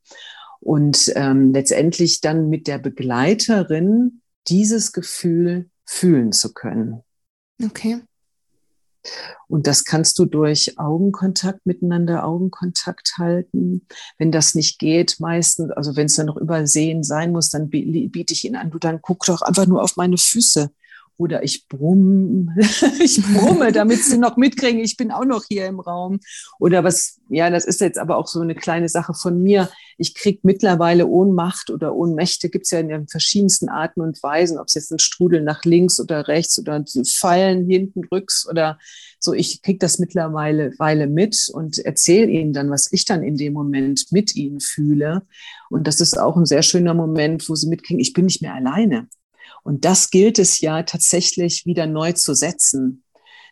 Und 0.60 1.12
ähm, 1.14 1.52
letztendlich 1.52 2.20
dann 2.20 2.48
mit 2.48 2.66
der 2.66 2.78
Begleiterin 2.78 4.22
dieses 4.48 4.92
Gefühl 4.92 5.70
fühlen 5.84 6.32
zu 6.32 6.52
können. 6.52 7.02
Okay. 7.64 8.00
Und 9.46 9.68
das 9.68 9.84
kannst 9.84 10.18
du 10.18 10.24
durch 10.24 10.78
Augenkontakt 10.78 11.64
miteinander 11.64 12.24
Augenkontakt 12.24 13.14
halten. 13.18 13.86
Wenn 14.18 14.32
das 14.32 14.56
nicht 14.56 14.80
geht, 14.80 15.20
meistens, 15.20 15.70
also 15.70 15.94
wenn 15.94 16.06
es 16.06 16.16
dann 16.16 16.26
noch 16.26 16.36
übersehen 16.36 17.04
sein 17.04 17.30
muss, 17.30 17.50
dann 17.50 17.70
biete 17.70 18.32
ich 18.32 18.44
ihn 18.44 18.56
an, 18.56 18.72
du 18.72 18.78
dann 18.78 19.00
guck 19.00 19.24
doch 19.26 19.42
einfach 19.42 19.66
nur 19.66 19.82
auf 19.82 19.96
meine 19.96 20.18
Füße 20.18 20.70
oder 21.18 21.42
ich 21.42 21.68
brumm, 21.68 22.50
ich 23.00 23.22
brumme, 23.22 23.72
damit 23.72 24.02
sie 24.02 24.18
noch 24.18 24.36
mitkriegen, 24.36 24.80
ich 24.80 24.96
bin 24.96 25.10
auch 25.10 25.24
noch 25.24 25.44
hier 25.48 25.66
im 25.66 25.80
Raum. 25.80 26.20
Oder 26.58 26.84
was, 26.84 27.20
ja, 27.28 27.48
das 27.50 27.64
ist 27.64 27.80
jetzt 27.80 27.98
aber 27.98 28.16
auch 28.16 28.26
so 28.26 28.40
eine 28.40 28.54
kleine 28.54 28.88
Sache 28.88 29.14
von 29.14 29.42
mir. 29.42 29.70
Ich 29.98 30.14
kriege 30.14 30.40
mittlerweile 30.42 31.06
Ohnmacht 31.06 31.70
oder 31.70 31.94
Ohnmächte, 31.94 32.50
gibt's 32.50 32.70
ja 32.70 32.80
in 32.80 32.88
den 32.88 33.08
verschiedensten 33.08 33.68
Arten 33.68 34.00
und 34.00 34.22
Weisen, 34.22 34.58
ob 34.58 34.66
es 34.66 34.74
jetzt 34.74 34.92
ein 34.92 34.98
Strudel 34.98 35.42
nach 35.42 35.64
links 35.64 35.98
oder 36.00 36.28
rechts 36.28 36.58
oder 36.58 36.84
Fallen 37.06 37.68
hinten 37.68 38.04
rücks 38.12 38.46
oder 38.48 38.78
so. 39.18 39.32
Ich 39.32 39.62
kriege 39.62 39.78
das 39.78 39.98
mittlerweile 39.98 40.72
Weile 40.78 41.06
mit 41.06 41.48
und 41.52 41.78
erzähle 41.78 42.30
ihnen 42.30 42.52
dann, 42.52 42.70
was 42.70 42.92
ich 42.92 43.06
dann 43.06 43.22
in 43.22 43.36
dem 43.36 43.54
Moment 43.54 44.12
mit 44.12 44.36
ihnen 44.36 44.60
fühle. 44.60 45.22
Und 45.70 45.86
das 45.86 46.00
ist 46.00 46.18
auch 46.18 46.36
ein 46.36 46.46
sehr 46.46 46.62
schöner 46.62 46.94
Moment, 46.94 47.48
wo 47.48 47.54
sie 47.54 47.68
mitkriegen, 47.68 48.00
ich 48.00 48.12
bin 48.12 48.26
nicht 48.26 48.42
mehr 48.42 48.54
alleine. 48.54 49.08
Und 49.66 49.84
das 49.84 50.10
gilt 50.10 50.38
es 50.38 50.60
ja 50.60 50.84
tatsächlich 50.84 51.66
wieder 51.66 51.88
neu 51.88 52.12
zu 52.12 52.34
setzen, 52.34 53.02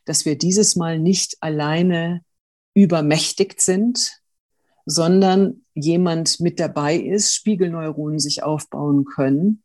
dass 0.05 0.25
wir 0.25 0.39
dieses 0.39 0.77
Mal 0.77 1.01
nicht 1.01 1.37
alleine 1.41 2.23
übermächtigt 2.73 3.61
sind, 3.61 4.21
sondern 4.87 5.63
jemand 5.75 6.39
mit 6.39 6.61
dabei 6.61 6.95
ist, 6.97 7.35
Spiegelneuronen 7.35 8.21
sich 8.21 8.45
aufbauen 8.45 9.05
können 9.05 9.65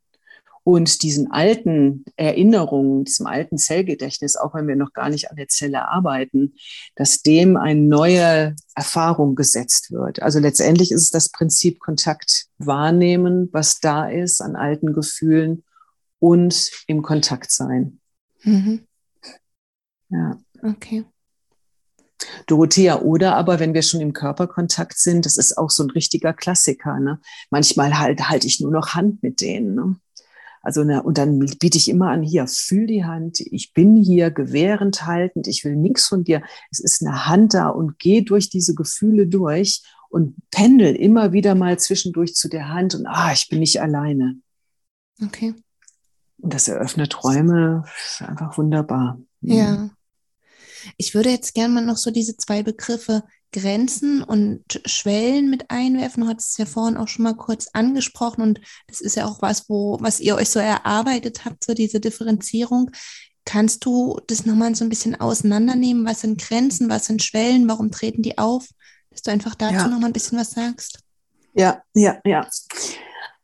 und 0.64 1.04
diesen 1.04 1.30
alten 1.30 2.04
Erinnerungen, 2.16 3.04
diesem 3.04 3.28
alten 3.28 3.60
Zellgedächtnis, 3.60 4.36
auch 4.36 4.56
wenn 4.56 4.68
wir 4.68 4.76
noch 4.76 4.94
gar 4.94 5.10
nicht 5.10 5.30
an 5.30 5.38
der 5.38 5.50
Zelle 5.50 5.88
arbeiten, 5.88 6.56
dass 6.96 7.22
dem 7.22 7.58
eine 7.58 7.80
neue 7.80 8.56
Erfahrung 8.74 9.36
gesetzt 9.36 9.92
wird. 9.92 10.24
Also 10.24 10.40
letztendlich 10.40 10.92
ist 10.92 11.04
es 11.04 11.12
das 11.12 11.30
Prinzip 11.30 11.80
Kontakt 11.80 12.48
wahrnehmen, 12.58 13.50
was 13.52 13.80
da 13.80 14.10
ist 14.10 14.42
an 14.42 14.56
alten 14.56 14.94
Gefühlen 14.94 15.64
und 16.20 16.72
im 16.88 17.02
Kontakt 17.02 17.52
sein. 17.52 18.00
Mhm. 18.44 18.86
Ja. 20.10 20.38
Okay. 20.62 21.06
Dorothea, 22.48 23.02
oder 23.02 23.36
aber 23.36 23.60
wenn 23.60 23.74
wir 23.74 23.82
schon 23.82 24.02
im 24.02 24.14
Körperkontakt 24.14 24.98
sind, 24.98 25.26
das 25.26 25.38
ist 25.38 25.58
auch 25.58 25.70
so 25.70 25.84
ein 25.84 25.90
richtiger 25.92 26.34
Klassiker. 26.34 27.00
Ne? 27.00 27.20
Manchmal 27.50 27.98
halt, 27.98 28.28
halte 28.30 28.48
ich 28.48 28.60
nur 28.60 28.72
noch 28.72 28.90
Hand 28.90 29.24
mit 29.24 29.40
denen. 29.40 29.76
Ne? 29.76 29.96
Also, 30.62 30.84
ne, 30.84 31.02
und 31.02 31.18
dann 31.18 31.40
biete 31.40 31.78
ich 31.78 31.88
immer 31.88 32.10
an, 32.10 32.22
hier, 32.22 32.46
fühl 32.48 32.86
die 32.86 33.06
Hand, 33.06 33.40
ich 33.40 33.74
bin 33.74 33.96
hier 33.96 34.30
gewährend 34.30 35.06
haltend, 35.06 35.48
ich 35.48 35.64
will 35.64 35.78
nichts 35.78 36.08
von 36.08 36.26
dir. 36.26 36.44
Es 36.70 36.80
ist 36.80 37.02
eine 37.02 37.28
Hand 37.28 37.54
da 37.54 37.70
und 37.70 37.98
geh 37.98 38.22
durch 38.22 38.50
diese 38.50 38.76
Gefühle 38.76 39.28
durch 39.28 39.82
und 40.10 40.36
pendel 40.52 40.96
immer 40.96 41.32
wieder 41.32 41.56
mal 41.56 41.80
zwischendurch 41.80 42.36
zu 42.36 42.50
der 42.50 42.70
Hand 42.70 42.96
und 42.96 43.06
ah, 43.06 43.32
ich 43.32 43.48
bin 43.48 43.60
nicht 43.60 43.82
alleine. 43.82 44.38
Okay. 45.24 45.54
Und 46.42 46.54
das 46.54 46.68
eröffnet 46.68 47.24
Räume, 47.24 47.84
ist 47.96 48.22
einfach 48.22 48.58
wunderbar. 48.58 49.20
Ja. 49.42 49.90
Ich 50.98 51.14
würde 51.14 51.30
jetzt 51.30 51.54
gerne 51.54 51.74
mal 51.74 51.86
noch 51.86 51.98
so 51.98 52.12
diese 52.12 52.38
zwei 52.38 52.64
Begriffe 52.64 53.24
Grenzen 53.52 54.22
und 54.22 54.82
Schwellen 54.86 55.50
mit 55.50 55.72
einwerfen. 55.72 56.24
Du 56.24 56.30
hattest 56.30 56.52
es 56.52 56.58
ja 56.58 56.66
vorhin 56.66 56.98
auch 56.98 57.08
schon 57.08 57.24
mal 57.24 57.36
kurz 57.36 57.70
angesprochen 57.74 58.42
und 58.42 58.62
das 58.88 59.02
ist 59.02 59.16
ja 59.16 59.26
auch 59.26 59.42
was, 59.42 59.70
wo, 59.70 59.98
was 60.02 60.20
ihr 60.20 60.36
euch 60.36 60.50
so 60.50 60.60
erarbeitet 60.60 61.46
habt, 61.46 61.64
so 61.64 61.74
diese 61.74 62.00
Differenzierung. 62.00 62.92
Kannst 63.46 63.86
du 63.86 64.20
das 64.28 64.46
nochmal 64.46 64.76
so 64.76 64.86
ein 64.86 64.90
bisschen 64.90 65.20
auseinandernehmen? 65.20 66.06
Was 66.06 66.22
sind 66.22 66.40
Grenzen, 66.40 66.90
was 66.90 67.06
sind 67.06 67.24
Schwellen, 67.24 67.68
warum 67.68 67.90
treten 67.90 68.22
die 68.22 68.38
auf? 68.38 68.68
Dass 69.10 69.24
du 69.24 69.32
einfach 69.32 69.56
dazu 69.56 69.74
ja. 69.74 69.88
nochmal 69.88 70.12
ein 70.12 70.14
bisschen 70.14 70.38
was 70.38 70.52
sagst. 70.52 71.00
Ja, 71.56 71.82
ja, 71.96 72.20
ja. 72.26 72.48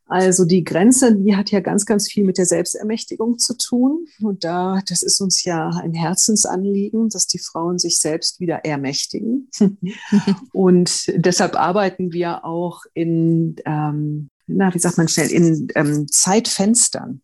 Also 0.07 0.45
die 0.45 0.63
Grenze, 0.63 1.15
die 1.15 1.35
hat 1.35 1.49
ja 1.49 1.61
ganz, 1.61 1.85
ganz 1.85 2.07
viel 2.11 2.25
mit 2.25 2.37
der 2.37 2.45
Selbstermächtigung 2.45 3.39
zu 3.39 3.57
tun. 3.57 4.05
Und 4.21 4.43
da, 4.43 4.81
das 4.87 5.01
ist 5.01 5.19
uns 5.19 5.43
ja 5.43 5.69
ein 5.69 5.93
Herzensanliegen, 5.93 7.09
dass 7.09 7.25
die 7.25 7.39
Frauen 7.39 7.79
sich 7.79 7.99
selbst 7.99 8.39
wieder 8.39 8.65
ermächtigen. 8.65 9.49
und 10.53 11.11
deshalb 11.15 11.55
arbeiten 11.55 12.13
wir 12.13 12.45
auch 12.45 12.81
in, 12.93 13.55
ähm, 13.65 14.29
na, 14.45 14.71
wie 14.73 14.79
sagt 14.79 14.97
man 14.97 15.07
schnell, 15.07 15.31
in 15.31 15.69
ähm, 15.73 16.07
Zeitfenstern. 16.07 17.21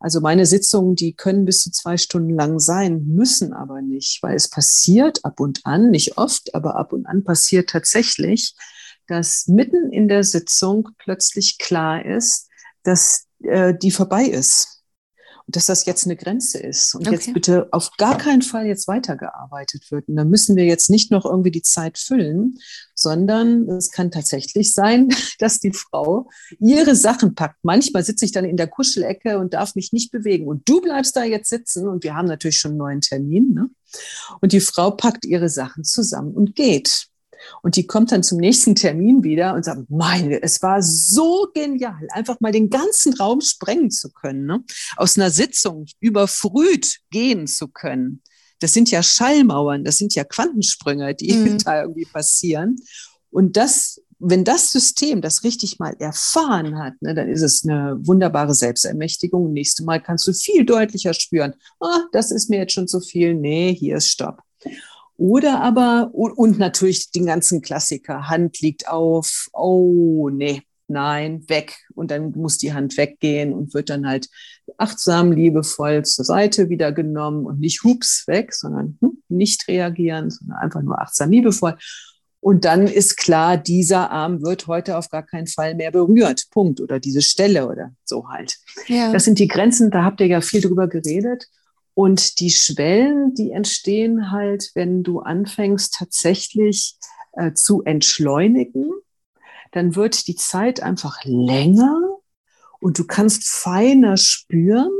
Also 0.00 0.20
meine 0.20 0.44
Sitzungen, 0.44 0.96
die 0.96 1.14
können 1.14 1.44
bis 1.44 1.60
zu 1.60 1.70
zwei 1.70 1.96
Stunden 1.96 2.34
lang 2.34 2.58
sein, 2.58 3.06
müssen 3.06 3.52
aber 3.52 3.80
nicht, 3.80 4.22
weil 4.22 4.34
es 4.34 4.50
passiert 4.50 5.24
ab 5.24 5.38
und 5.38 5.60
an, 5.64 5.90
nicht 5.90 6.18
oft, 6.18 6.52
aber 6.54 6.74
ab 6.74 6.92
und 6.92 7.06
an 7.06 7.22
passiert 7.22 7.70
tatsächlich, 7.70 8.54
dass 9.06 9.46
mitten 9.48 9.92
in 9.92 10.08
der 10.08 10.24
Sitzung 10.24 10.88
plötzlich 10.98 11.58
klar 11.58 12.04
ist, 12.04 12.48
dass 12.82 13.26
äh, 13.42 13.74
die 13.74 13.90
vorbei 13.90 14.24
ist. 14.24 14.70
Und 15.46 15.56
dass 15.56 15.66
das 15.66 15.84
jetzt 15.84 16.06
eine 16.06 16.16
Grenze 16.16 16.58
ist 16.58 16.94
und 16.94 17.06
okay. 17.06 17.16
jetzt 17.16 17.34
bitte 17.34 17.68
auf 17.70 17.90
gar 17.98 18.16
keinen 18.16 18.40
Fall 18.40 18.66
jetzt 18.66 18.88
weitergearbeitet 18.88 19.90
wird. 19.90 20.08
Und 20.08 20.16
da 20.16 20.24
müssen 20.24 20.56
wir 20.56 20.64
jetzt 20.64 20.88
nicht 20.88 21.10
noch 21.10 21.26
irgendwie 21.26 21.50
die 21.50 21.60
Zeit 21.60 21.98
füllen, 21.98 22.58
sondern 22.94 23.68
es 23.68 23.90
kann 23.90 24.10
tatsächlich 24.10 24.72
sein, 24.72 25.10
dass 25.38 25.60
die 25.60 25.74
Frau 25.74 26.30
ihre 26.60 26.96
Sachen 26.96 27.34
packt. 27.34 27.58
Manchmal 27.62 28.02
sitze 28.04 28.24
ich 28.24 28.32
dann 28.32 28.46
in 28.46 28.56
der 28.56 28.68
Kuschelecke 28.68 29.38
und 29.38 29.52
darf 29.52 29.74
mich 29.74 29.92
nicht 29.92 30.10
bewegen. 30.10 30.46
Und 30.46 30.66
du 30.66 30.80
bleibst 30.80 31.14
da 31.14 31.24
jetzt 31.24 31.50
sitzen 31.50 31.88
und 31.88 32.04
wir 32.04 32.14
haben 32.14 32.28
natürlich 32.28 32.58
schon 32.58 32.70
einen 32.70 32.78
neuen 32.78 33.00
Termin. 33.02 33.52
Ne? 33.52 33.68
Und 34.40 34.52
die 34.52 34.60
Frau 34.60 34.92
packt 34.92 35.26
ihre 35.26 35.50
Sachen 35.50 35.84
zusammen 35.84 36.32
und 36.32 36.56
geht. 36.56 37.08
Und 37.62 37.76
die 37.76 37.86
kommt 37.86 38.12
dann 38.12 38.22
zum 38.22 38.38
nächsten 38.38 38.74
Termin 38.74 39.22
wieder 39.22 39.54
und 39.54 39.64
sagt, 39.64 39.90
meine, 39.90 40.42
es 40.42 40.62
war 40.62 40.82
so 40.82 41.48
genial, 41.54 42.06
einfach 42.10 42.40
mal 42.40 42.52
den 42.52 42.70
ganzen 42.70 43.14
Raum 43.14 43.40
sprengen 43.40 43.90
zu 43.90 44.10
können, 44.10 44.46
ne? 44.46 44.64
aus 44.96 45.16
einer 45.16 45.30
Sitzung 45.30 45.86
überfrüht 46.00 47.00
gehen 47.10 47.46
zu 47.46 47.68
können. 47.68 48.22
Das 48.60 48.72
sind 48.72 48.90
ja 48.90 49.02
Schallmauern, 49.02 49.84
das 49.84 49.98
sind 49.98 50.14
ja 50.14 50.24
Quantensprünge, 50.24 51.14
die 51.14 51.32
mhm. 51.32 51.58
da 51.64 51.82
irgendwie 51.82 52.06
passieren. 52.06 52.76
Und 53.30 53.56
das, 53.56 54.00
wenn 54.18 54.44
das 54.44 54.72
System 54.72 55.20
das 55.20 55.42
richtig 55.42 55.78
mal 55.78 55.94
erfahren 55.98 56.78
hat, 56.78 56.94
ne, 57.02 57.14
dann 57.14 57.28
ist 57.28 57.42
es 57.42 57.64
eine 57.64 57.96
wunderbare 58.00 58.54
Selbstermächtigung. 58.54 59.52
Nächstes 59.52 59.84
Mal 59.84 60.00
kannst 60.00 60.26
du 60.26 60.32
viel 60.32 60.64
deutlicher 60.64 61.14
spüren, 61.14 61.54
ah, 61.80 62.00
das 62.12 62.30
ist 62.30 62.48
mir 62.48 62.60
jetzt 62.60 62.72
schon 62.72 62.88
zu 62.88 63.00
viel. 63.00 63.34
Nee, 63.34 63.74
hier 63.74 63.96
ist 63.96 64.08
Stopp. 64.08 64.40
Oder 65.16 65.60
aber, 65.62 66.10
und 66.12 66.58
natürlich 66.58 67.10
den 67.12 67.26
ganzen 67.26 67.62
Klassiker, 67.62 68.28
Hand 68.28 68.60
liegt 68.60 68.88
auf, 68.88 69.48
oh 69.52 70.28
nee, 70.28 70.62
nein, 70.88 71.44
weg. 71.48 71.76
Und 71.94 72.10
dann 72.10 72.32
muss 72.32 72.58
die 72.58 72.72
Hand 72.72 72.96
weggehen 72.96 73.52
und 73.52 73.74
wird 73.74 73.90
dann 73.90 74.06
halt 74.06 74.28
achtsam, 74.76 75.32
liebevoll 75.32 76.04
zur 76.04 76.24
Seite 76.24 76.68
wieder 76.68 76.92
genommen 76.92 77.46
und 77.46 77.60
nicht 77.60 77.84
hups 77.84 78.24
weg, 78.26 78.52
sondern 78.54 78.98
hm, 79.00 79.22
nicht 79.28 79.68
reagieren, 79.68 80.30
sondern 80.30 80.58
einfach 80.58 80.82
nur 80.82 81.00
achtsam, 81.00 81.30
liebevoll. 81.30 81.76
Und 82.40 82.66
dann 82.66 82.86
ist 82.86 83.16
klar, 83.16 83.56
dieser 83.56 84.10
Arm 84.10 84.42
wird 84.42 84.66
heute 84.66 84.98
auf 84.98 85.08
gar 85.08 85.22
keinen 85.22 85.46
Fall 85.46 85.74
mehr 85.74 85.90
berührt. 85.90 86.44
Punkt. 86.50 86.80
Oder 86.80 87.00
diese 87.00 87.22
Stelle 87.22 87.66
oder 87.68 87.92
so 88.04 88.28
halt. 88.28 88.58
Ja. 88.86 89.12
Das 89.12 89.24
sind 89.24 89.38
die 89.38 89.48
Grenzen, 89.48 89.90
da 89.90 90.04
habt 90.04 90.20
ihr 90.20 90.26
ja 90.26 90.42
viel 90.42 90.60
drüber 90.60 90.86
geredet. 90.86 91.46
Und 91.94 92.40
die 92.40 92.50
Schwellen, 92.50 93.34
die 93.34 93.52
entstehen 93.52 94.32
halt, 94.32 94.72
wenn 94.74 95.02
du 95.02 95.20
anfängst 95.20 95.94
tatsächlich 95.94 96.96
äh, 97.32 97.52
zu 97.52 97.82
entschleunigen, 97.82 98.90
dann 99.70 99.96
wird 99.96 100.26
die 100.26 100.36
Zeit 100.36 100.82
einfach 100.82 101.24
länger 101.24 102.18
und 102.80 102.98
du 102.98 103.04
kannst 103.04 103.48
feiner 103.48 104.16
spüren 104.16 104.90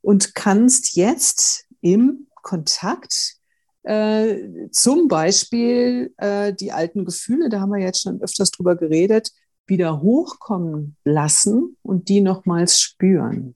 und 0.00 0.34
kannst 0.34 0.96
jetzt 0.96 1.66
im 1.80 2.26
Kontakt 2.42 3.36
äh, 3.82 4.68
zum 4.70 5.08
Beispiel 5.08 6.12
äh, 6.18 6.52
die 6.52 6.72
alten 6.72 7.04
Gefühle, 7.04 7.48
da 7.48 7.60
haben 7.60 7.70
wir 7.70 7.80
jetzt 7.80 8.02
schon 8.02 8.20
öfters 8.20 8.50
drüber 8.50 8.76
geredet, 8.76 9.30
wieder 9.66 10.00
hochkommen 10.00 10.96
lassen 11.04 11.76
und 11.82 12.08
die 12.08 12.20
nochmals 12.20 12.80
spüren. 12.80 13.54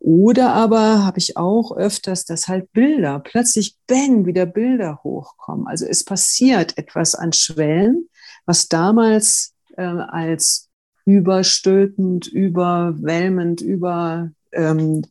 Oder 0.00 0.54
aber 0.54 1.04
habe 1.04 1.18
ich 1.18 1.36
auch 1.36 1.76
öfters, 1.76 2.24
dass 2.24 2.48
halt 2.48 2.72
Bilder, 2.72 3.20
plötzlich 3.20 3.76
bang, 3.86 4.24
wieder 4.24 4.46
Bilder 4.46 5.00
hochkommen. 5.04 5.66
Also 5.66 5.84
es 5.84 6.04
passiert 6.04 6.78
etwas 6.78 7.14
an 7.14 7.34
Schwellen, 7.34 8.08
was 8.46 8.68
damals 8.68 9.52
äh, 9.76 9.82
als 9.82 10.70
überstülpend, 11.04 12.26
überwälmend, 12.28 13.60
über 13.60 14.30
ähm, 14.52 15.04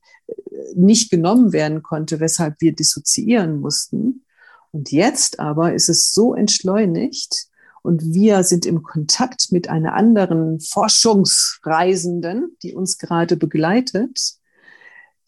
nicht 0.74 1.12
genommen 1.12 1.54
werden 1.54 1.84
konnte, 1.84 2.20
weshalb 2.20 2.56
wir 2.60 2.74
dissoziieren 2.74 3.60
mussten. 3.60 4.26
Und 4.72 4.92
jetzt 4.92 5.40
aber 5.40 5.74
ist 5.76 5.90
es 5.90 6.12
so 6.12 6.34
entschleunigt 6.34 7.48
und 7.84 8.14
wir 8.14 8.44
sind 8.44 8.66
im 8.66 8.82
Kontakt 8.82 9.52
mit 9.52 9.70
einer 9.70 9.94
anderen 9.94 10.60
Forschungsreisenden, 10.60 12.58
die 12.64 12.74
uns 12.74 12.98
gerade 12.98 13.38
begleitet 13.38 14.39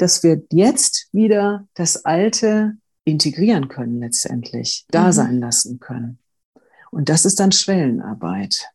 dass 0.02 0.24
wir 0.24 0.44
jetzt 0.52 1.08
wieder 1.12 1.68
das 1.76 2.06
Alte 2.06 2.78
integrieren 3.04 3.68
können 3.68 4.00
letztendlich, 4.00 4.86
da 4.90 5.08
mhm. 5.08 5.12
sein 5.12 5.40
lassen 5.40 5.80
können. 5.80 6.20
Und 6.92 7.10
das 7.10 7.26
ist 7.26 7.40
dann 7.40 7.52
Schwellenarbeit. 7.52 8.68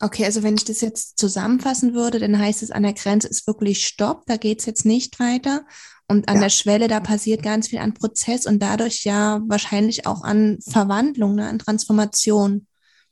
Okay, 0.00 0.24
also 0.24 0.42
wenn 0.42 0.54
ich 0.54 0.64
das 0.64 0.80
jetzt 0.80 1.18
zusammenfassen 1.18 1.92
würde, 1.92 2.18
dann 2.18 2.38
heißt 2.38 2.62
es, 2.62 2.70
an 2.70 2.82
der 2.82 2.94
Grenze 2.94 3.28
ist 3.28 3.46
wirklich 3.46 3.86
Stopp, 3.86 4.24
da 4.26 4.36
geht 4.36 4.60
es 4.60 4.66
jetzt 4.66 4.86
nicht 4.86 5.20
weiter. 5.20 5.66
Und 6.08 6.28
an 6.28 6.36
ja. 6.36 6.42
der 6.42 6.48
Schwelle, 6.48 6.88
da 6.88 7.00
passiert 7.00 7.42
ganz 7.42 7.68
viel 7.68 7.78
an 7.78 7.94
Prozess 7.94 8.46
und 8.46 8.60
dadurch 8.60 9.04
ja 9.04 9.40
wahrscheinlich 9.46 10.06
auch 10.06 10.24
an 10.24 10.58
Verwandlung, 10.66 11.34
ne, 11.36 11.48
an 11.48 11.58
Transformation. 11.58 12.66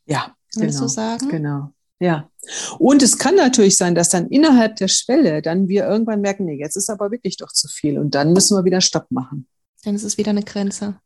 Ja, 0.07 0.35
Kann 0.55 0.67
genau, 0.67 0.73
so 0.73 0.89
sagen? 0.89 1.29
Genau. 1.29 1.73
Ja. 2.01 2.31
Und 2.79 3.03
es 3.03 3.19
kann 3.19 3.35
natürlich 3.35 3.77
sein, 3.77 3.95
dass 3.95 4.09
dann 4.09 4.29
innerhalb 4.29 4.77
der 4.77 4.89
Schwelle 4.89 5.43
dann 5.43 5.69
wir 5.69 5.87
irgendwann 5.87 6.21
merken, 6.21 6.45
nee, 6.45 6.59
jetzt 6.59 6.77
ist 6.77 6.91
aber 6.91 7.11
wirklich 7.11 7.37
doch 7.37 7.53
zu 7.53 7.69
viel 7.69 7.99
und 7.99 8.15
dann 8.15 8.33
müssen 8.33 8.57
wir 8.57 8.65
wieder 8.65 8.81
Stopp 8.81 9.11
machen. 9.11 9.47
Dann 9.85 9.95
ist 9.95 10.05
es 10.05 10.17
wieder 10.17 10.31
eine 10.31 10.43
Grenze. 10.43 11.01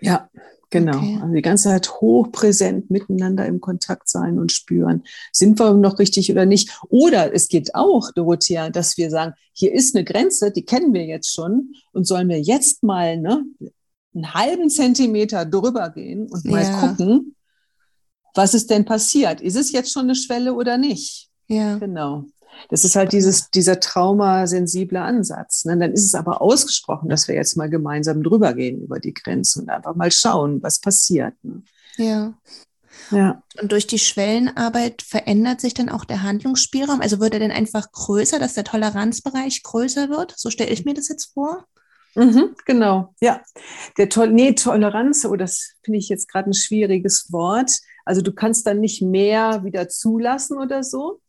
Ja, 0.00 0.28
genau. 0.70 0.96
Okay. 0.96 1.18
Also 1.22 1.34
die 1.34 1.42
ganze 1.42 1.68
Zeit 1.68 1.90
hochpräsent 2.00 2.90
miteinander 2.90 3.46
im 3.46 3.60
Kontakt 3.60 4.08
sein 4.08 4.38
und 4.38 4.50
spüren, 4.50 5.04
sind 5.32 5.60
wir 5.60 5.74
noch 5.74 6.00
richtig 6.00 6.30
oder 6.30 6.44
nicht. 6.44 6.76
Oder 6.88 7.32
es 7.32 7.48
geht 7.48 7.74
auch, 7.74 8.10
Dorothea, 8.12 8.70
dass 8.70 8.96
wir 8.96 9.10
sagen, 9.10 9.34
hier 9.52 9.72
ist 9.72 9.94
eine 9.94 10.04
Grenze, 10.04 10.50
die 10.50 10.64
kennen 10.64 10.92
wir 10.92 11.04
jetzt 11.04 11.32
schon 11.32 11.72
und 11.92 12.06
sollen 12.06 12.28
wir 12.28 12.40
jetzt 12.40 12.82
mal 12.82 13.16
ne, 13.16 13.44
einen 14.14 14.34
halben 14.34 14.70
Zentimeter 14.70 15.46
drüber 15.46 15.90
gehen 15.90 16.26
und 16.28 16.44
mal 16.44 16.62
ja. 16.62 16.80
gucken, 16.80 17.36
was 18.34 18.54
ist 18.54 18.70
denn 18.70 18.84
passiert? 18.84 19.40
Ist 19.40 19.56
es 19.56 19.72
jetzt 19.72 19.92
schon 19.92 20.04
eine 20.04 20.14
Schwelle 20.14 20.54
oder 20.54 20.78
nicht? 20.78 21.28
Ja. 21.48 21.76
Genau. 21.76 22.24
Das 22.68 22.84
ist 22.84 22.96
halt 22.96 23.12
dieses, 23.12 23.50
dieser 23.50 23.80
traumasensible 23.80 25.00
Ansatz. 25.00 25.64
Ne? 25.64 25.76
Dann 25.76 25.92
ist 25.92 26.04
es 26.04 26.14
aber 26.14 26.40
ausgesprochen, 26.40 27.08
dass 27.08 27.28
wir 27.28 27.34
jetzt 27.34 27.56
mal 27.56 27.70
gemeinsam 27.70 28.22
drüber 28.22 28.54
gehen 28.54 28.82
über 28.82 29.00
die 29.00 29.14
Grenze 29.14 29.60
und 29.60 29.70
einfach 29.70 29.94
mal 29.94 30.10
schauen, 30.10 30.62
was 30.62 30.80
passiert. 30.80 31.34
Ne? 31.42 31.62
Ja. 31.96 32.34
Ja. 33.10 33.42
Und 33.60 33.72
durch 33.72 33.86
die 33.86 33.98
Schwellenarbeit 33.98 35.02
verändert 35.02 35.60
sich 35.60 35.74
dann 35.74 35.88
auch 35.88 36.04
der 36.04 36.22
Handlungsspielraum? 36.22 37.00
Also 37.00 37.20
wird 37.20 37.34
er 37.34 37.40
denn 37.40 37.50
einfach 37.50 37.90
größer, 37.90 38.38
dass 38.38 38.54
der 38.54 38.64
Toleranzbereich 38.64 39.62
größer 39.62 40.08
wird? 40.08 40.34
So 40.36 40.50
stelle 40.50 40.70
ich 40.70 40.84
mir 40.84 40.94
das 40.94 41.08
jetzt 41.08 41.32
vor. 41.34 41.66
Mhm, 42.14 42.54
genau, 42.66 43.14
ja. 43.20 43.40
Der 43.96 44.08
Tol 44.10 44.28
nee, 44.28 44.52
Toleranz, 44.52 45.24
oh, 45.24 45.36
das 45.36 45.72
finde 45.82 45.98
ich 45.98 46.10
jetzt 46.10 46.28
gerade 46.28 46.50
ein 46.50 46.54
schwieriges 46.54 47.32
Wort. 47.32 47.70
Also 48.04 48.22
du 48.22 48.32
kannst 48.32 48.66
dann 48.66 48.80
nicht 48.80 49.02
mehr 49.02 49.64
wieder 49.64 49.88
zulassen 49.88 50.58
oder 50.58 50.82
so, 50.82 51.20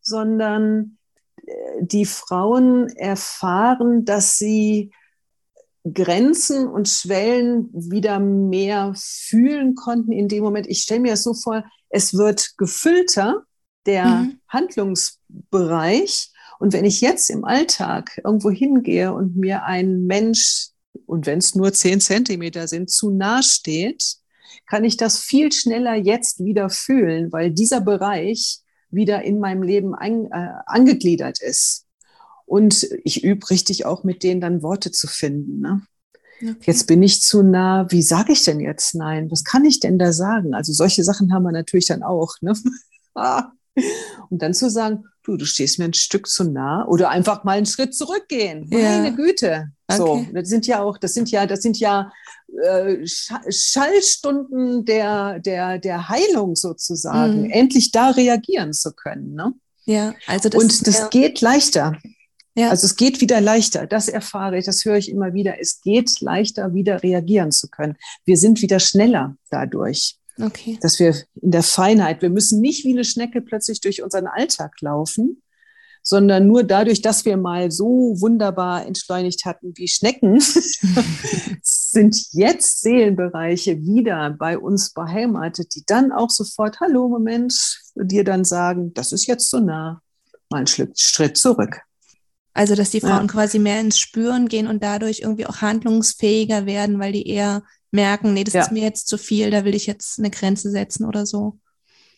sondern 0.00 0.98
äh, 1.44 1.52
die 1.80 2.04
Frauen 2.04 2.88
erfahren, 2.96 4.04
dass 4.04 4.36
sie 4.36 4.92
Grenzen 5.90 6.68
und 6.68 6.88
Schwellen 6.88 7.68
wieder 7.72 8.20
mehr 8.20 8.92
fühlen 8.96 9.74
konnten 9.74 10.12
in 10.12 10.28
dem 10.28 10.44
Moment. 10.44 10.68
Ich 10.68 10.82
stelle 10.82 11.00
mir 11.00 11.12
das 11.12 11.24
so 11.24 11.34
vor, 11.34 11.64
es 11.88 12.14
wird 12.14 12.56
gefüllter, 12.56 13.42
der 13.86 14.06
mhm. 14.06 14.40
Handlungsbereich. 14.48 16.30
Und 16.60 16.72
wenn 16.72 16.84
ich 16.84 17.00
jetzt 17.00 17.30
im 17.30 17.44
Alltag 17.44 18.20
irgendwo 18.24 18.50
hingehe 18.50 19.12
und 19.12 19.36
mir 19.36 19.64
ein 19.64 20.04
Mensch, 20.04 20.68
und 21.06 21.26
wenn 21.26 21.38
es 21.38 21.56
nur 21.56 21.72
zehn 21.72 22.00
Zentimeter 22.00 22.68
sind, 22.68 22.90
zu 22.90 23.10
nah 23.10 23.42
steht, 23.42 24.21
kann 24.72 24.84
ich 24.84 24.96
das 24.96 25.18
viel 25.18 25.52
schneller 25.52 25.96
jetzt 25.96 26.42
wieder 26.42 26.70
fühlen, 26.70 27.30
weil 27.30 27.50
dieser 27.50 27.82
Bereich 27.82 28.60
wieder 28.90 29.22
in 29.22 29.38
meinem 29.38 29.62
Leben 29.62 29.94
ein, 29.94 30.32
äh, 30.32 30.48
angegliedert 30.64 31.42
ist. 31.42 31.84
Und 32.46 32.88
ich 33.04 33.22
übe 33.22 33.50
richtig 33.50 33.84
auch 33.84 34.02
mit 34.02 34.22
denen 34.22 34.40
dann 34.40 34.62
Worte 34.62 34.90
zu 34.90 35.08
finden. 35.08 35.60
Ne? 35.60 35.82
Okay. 36.40 36.56
Jetzt 36.62 36.86
bin 36.86 37.02
ich 37.02 37.20
zu 37.20 37.42
nah. 37.42 37.84
Wie 37.90 38.00
sage 38.00 38.32
ich 38.32 38.44
denn 38.44 38.60
jetzt 38.60 38.94
nein? 38.94 39.30
Was 39.30 39.44
kann 39.44 39.66
ich 39.66 39.78
denn 39.78 39.98
da 39.98 40.10
sagen? 40.10 40.54
Also 40.54 40.72
solche 40.72 41.04
Sachen 41.04 41.34
haben 41.34 41.42
wir 41.42 41.52
natürlich 41.52 41.88
dann 41.88 42.02
auch. 42.02 42.36
Ne? 42.40 42.54
Ah. 43.14 43.52
Und 44.30 44.40
dann 44.40 44.54
zu 44.54 44.70
sagen, 44.70 45.04
du, 45.22 45.36
du 45.36 45.44
stehst 45.44 45.78
mir 45.78 45.84
ein 45.84 45.92
Stück 45.92 46.26
zu 46.28 46.44
nah 46.44 46.86
oder 46.88 47.10
einfach 47.10 47.44
mal 47.44 47.58
einen 47.58 47.66
Schritt 47.66 47.94
zurückgehen. 47.94 48.66
Ja. 48.70 48.78
Meine 48.78 49.14
Güte. 49.14 49.72
Okay. 49.86 49.98
So, 49.98 50.26
das 50.32 50.48
sind 50.48 50.66
ja 50.66 50.82
auch, 50.82 50.96
das 50.96 51.12
sind 51.12 51.30
ja, 51.30 51.44
das 51.44 51.60
sind 51.60 51.78
ja 51.78 52.10
äh, 52.60 53.06
Schallstunden 53.06 54.84
der, 54.84 55.40
der, 55.40 55.78
der 55.78 56.08
Heilung 56.08 56.56
sozusagen, 56.56 57.44
mhm. 57.44 57.50
endlich 57.50 57.92
da 57.92 58.10
reagieren 58.10 58.72
zu 58.72 58.92
können. 58.92 59.34
Ne? 59.34 59.54
Ja, 59.84 60.14
also 60.26 60.48
das, 60.48 60.62
Und 60.62 60.86
das 60.86 60.98
ja. 60.98 61.08
geht 61.08 61.40
leichter. 61.40 61.98
Ja. 62.54 62.70
Also 62.70 62.86
es 62.86 62.96
geht 62.96 63.20
wieder 63.20 63.40
leichter. 63.40 63.86
Das 63.86 64.08
erfahre 64.08 64.58
ich, 64.58 64.66
das 64.66 64.84
höre 64.84 64.96
ich 64.96 65.08
immer 65.10 65.32
wieder. 65.32 65.60
Es 65.60 65.80
geht 65.80 66.20
leichter, 66.20 66.74
wieder 66.74 67.02
reagieren 67.02 67.50
zu 67.50 67.68
können. 67.68 67.96
Wir 68.24 68.36
sind 68.36 68.60
wieder 68.60 68.78
schneller 68.78 69.36
dadurch. 69.50 70.18
Okay. 70.40 70.78
Dass 70.80 70.98
wir 70.98 71.14
in 71.40 71.50
der 71.50 71.62
Feinheit, 71.62 72.22
wir 72.22 72.30
müssen 72.30 72.60
nicht 72.60 72.84
wie 72.84 72.92
eine 72.92 73.04
Schnecke 73.04 73.42
plötzlich 73.42 73.80
durch 73.80 74.02
unseren 74.02 74.26
Alltag 74.26 74.80
laufen, 74.80 75.41
sondern 76.02 76.46
nur 76.46 76.64
dadurch, 76.64 77.00
dass 77.00 77.24
wir 77.24 77.36
mal 77.36 77.70
so 77.70 78.14
wunderbar 78.18 78.84
entschleunigt 78.86 79.44
hatten 79.44 79.72
wie 79.76 79.88
Schnecken, 79.88 80.40
sind 81.62 82.16
jetzt 82.32 82.80
Seelenbereiche 82.80 83.80
wieder 83.82 84.30
bei 84.30 84.58
uns 84.58 84.92
beheimatet, 84.92 85.74
die 85.74 85.84
dann 85.86 86.12
auch 86.12 86.30
sofort, 86.30 86.80
hallo, 86.80 87.08
Moment, 87.08 87.54
dir 87.94 88.24
dann 88.24 88.44
sagen, 88.44 88.92
das 88.94 89.12
ist 89.12 89.26
jetzt 89.26 89.48
so 89.48 89.60
nah, 89.60 90.02
mal 90.50 90.58
einen 90.58 90.66
Schritt 90.66 91.36
zurück. 91.36 91.80
Also, 92.54 92.74
dass 92.74 92.90
die 92.90 93.00
Frauen 93.00 93.26
ja. 93.26 93.32
quasi 93.32 93.58
mehr 93.58 93.80
ins 93.80 93.98
Spüren 93.98 94.46
gehen 94.48 94.66
und 94.66 94.82
dadurch 94.82 95.20
irgendwie 95.20 95.46
auch 95.46 95.62
handlungsfähiger 95.62 96.66
werden, 96.66 96.98
weil 96.98 97.12
die 97.12 97.26
eher 97.26 97.62
merken, 97.90 98.34
nee, 98.34 98.44
das 98.44 98.54
ja. 98.54 98.62
ist 98.62 98.72
mir 98.72 98.82
jetzt 98.82 99.08
zu 99.08 99.16
viel, 99.16 99.50
da 99.50 99.64
will 99.64 99.74
ich 99.74 99.86
jetzt 99.86 100.18
eine 100.18 100.30
Grenze 100.30 100.70
setzen 100.70 101.06
oder 101.06 101.24
so. 101.24 101.58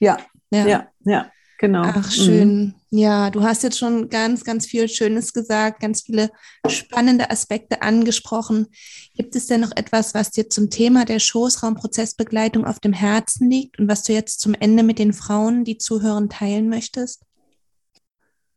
Ja, 0.01 0.19
ja, 0.51 0.67
ja, 0.67 0.89
ja 1.05 1.31
genau. 1.59 1.83
Ach, 1.85 2.11
schön. 2.11 2.65
Mhm. 2.65 2.75
Ja, 2.91 3.31
du 3.31 3.43
hast 3.43 3.63
jetzt 3.63 3.79
schon 3.79 4.09
ganz, 4.09 4.45
ganz 4.45 4.67
viel 4.67 4.89
Schönes 4.89 5.33
gesagt, 5.33 5.81
ganz 5.81 6.03
viele 6.03 6.31
spannende 6.69 7.31
Aspekte 7.31 7.83
angesprochen. 7.83 8.69
Gibt 9.15 9.35
es 9.35 9.47
denn 9.47 9.61
noch 9.61 9.73
etwas, 9.75 10.15
was 10.15 10.31
dir 10.31 10.49
zum 10.49 10.71
Thema 10.71 11.05
der 11.05 11.19
Schoßraumprozessbegleitung 11.19 12.65
auf 12.65 12.81
dem 12.81 12.93
Herzen 12.93 13.51
liegt 13.51 13.79
und 13.79 13.89
was 13.89 14.05
du 14.05 14.13
jetzt 14.13 14.41
zum 14.41 14.55
Ende 14.55 14.83
mit 14.83 14.99
den 14.99 15.13
Frauen, 15.13 15.65
die 15.65 15.79
zuhören, 15.79 16.29
teilen 16.29 16.69
möchtest? 16.69 17.23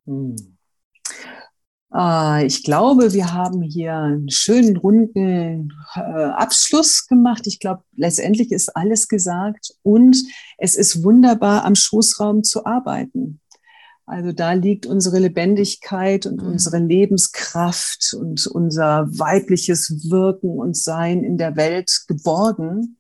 Mhm. 0.06 0.58
Äh, 1.94 2.46
ich 2.46 2.64
glaube, 2.64 3.14
wir 3.14 3.34
haben 3.34 3.62
hier 3.62 3.96
einen 3.96 4.30
schönen 4.30 4.78
runden 4.78 5.74
äh, 5.96 6.00
Abschluss 6.00 7.08
gemacht. 7.08 7.48
Ich 7.48 7.60
glaube, 7.60 7.84
letztendlich 7.96 8.52
ist 8.52 8.76
alles 8.76 9.08
gesagt 9.08 9.74
und 9.84 10.18
es 10.58 10.76
ist 10.76 11.04
wunderbar, 11.04 11.66
am 11.66 11.76
Schoßraum 11.76 12.44
zu 12.44 12.66
arbeiten. 12.66 13.40
Also 14.06 14.32
da 14.32 14.54
liegt 14.54 14.86
unsere 14.86 15.20
Lebendigkeit 15.20 16.26
und 16.26 16.42
mhm. 16.42 16.48
unsere 16.48 16.80
Lebenskraft 16.80 18.16
und 18.18 18.48
unser 18.48 19.06
weibliches 19.12 20.10
Wirken 20.10 20.58
und 20.58 20.78
Sein 20.78 21.26
in 21.26 21.38
der 21.38 21.58
Welt 21.58 22.06
geborgen. 22.08 22.98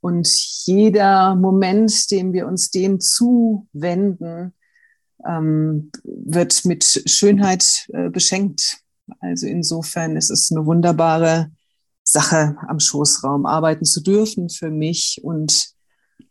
Und 0.00 0.28
jeder 0.64 1.34
Moment, 1.34 2.10
dem 2.12 2.32
wir 2.32 2.46
uns 2.46 2.70
dem 2.70 3.00
zuwenden, 3.00 4.54
ähm, 5.26 5.90
wird 6.04 6.64
mit 6.64 7.02
Schönheit 7.06 7.88
äh, 7.92 8.08
beschenkt. 8.10 8.78
Also 9.20 9.46
insofern 9.46 10.16
ist 10.16 10.30
es 10.30 10.50
eine 10.50 10.66
wunderbare 10.66 11.50
Sache, 12.02 12.56
am 12.66 12.80
Schoßraum 12.80 13.46
arbeiten 13.46 13.84
zu 13.84 14.02
dürfen 14.02 14.48
für 14.48 14.70
mich 14.70 15.20
und 15.22 15.70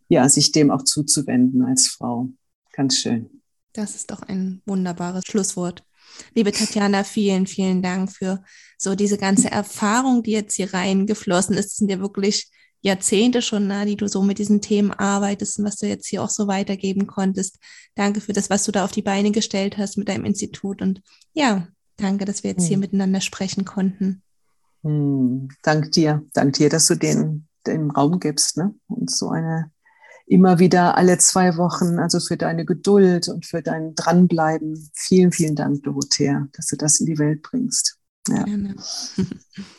ja, 0.07 0.27
sich 0.27 0.51
dem 0.51 0.71
auch 0.71 0.83
zuzuwenden 0.83 1.63
als 1.63 1.87
Frau. 1.87 2.29
Ganz 2.73 2.97
schön. 2.97 3.29
Das 3.73 3.95
ist 3.95 4.11
doch 4.11 4.23
ein 4.23 4.61
wunderbares 4.65 5.23
Schlusswort. 5.25 5.83
Liebe 6.33 6.51
Tatjana, 6.51 7.03
vielen, 7.03 7.45
vielen 7.45 7.81
Dank 7.81 8.11
für 8.11 8.43
so 8.77 8.95
diese 8.95 9.17
ganze 9.17 9.51
Erfahrung, 9.51 10.23
die 10.23 10.31
jetzt 10.31 10.55
hier 10.55 10.73
reingeflossen 10.73 11.55
ist. 11.55 11.67
Es 11.67 11.77
sind 11.77 11.89
ja 11.89 11.99
wirklich 11.99 12.49
Jahrzehnte 12.81 13.41
schon, 13.41 13.67
na, 13.67 13.85
die 13.85 13.95
du 13.95 14.07
so 14.07 14.23
mit 14.23 14.39
diesen 14.39 14.61
Themen 14.61 14.91
arbeitest 14.91 15.59
und 15.59 15.65
was 15.65 15.77
du 15.77 15.87
jetzt 15.87 16.07
hier 16.07 16.23
auch 16.23 16.29
so 16.29 16.47
weitergeben 16.47 17.07
konntest. 17.07 17.57
Danke 17.95 18.21
für 18.21 18.33
das, 18.33 18.49
was 18.49 18.63
du 18.63 18.71
da 18.71 18.85
auf 18.85 18.91
die 18.91 19.01
Beine 19.01 19.31
gestellt 19.31 19.77
hast 19.77 19.97
mit 19.97 20.07
deinem 20.07 20.25
Institut. 20.25 20.81
Und 20.81 21.01
ja, 21.33 21.67
danke, 21.97 22.25
dass 22.25 22.43
wir 22.43 22.51
jetzt 22.51 22.65
hier 22.65 22.75
hm. 22.75 22.81
miteinander 22.81 23.21
sprechen 23.21 23.65
konnten. 23.65 24.21
Hm, 24.83 25.49
dank 25.61 25.91
dir, 25.91 26.23
dank 26.33 26.53
dir, 26.53 26.69
dass 26.69 26.87
du 26.87 26.95
den, 26.95 27.47
den 27.67 27.91
Raum 27.91 28.19
gibst 28.19 28.57
ne? 28.57 28.73
und 28.87 29.11
so 29.11 29.29
eine 29.29 29.71
immer 30.29 30.59
wieder 30.59 30.95
alle 30.95 31.17
zwei 31.17 31.57
Wochen, 31.57 31.97
also 31.97 32.19
für 32.19 32.37
deine 32.37 32.63
Geduld 32.63 33.27
und 33.27 33.47
für 33.47 33.63
dein 33.63 33.95
Dranbleiben. 33.95 34.89
Vielen, 34.93 35.31
vielen 35.31 35.55
Dank, 35.55 35.83
Dorothea, 35.83 36.47
dass 36.53 36.67
du 36.67 36.77
das 36.77 36.99
in 36.99 37.07
die 37.07 37.17
Welt 37.17 37.41
bringst. 37.41 37.97
Ja. 38.27 38.43
Gerne. 38.43 38.75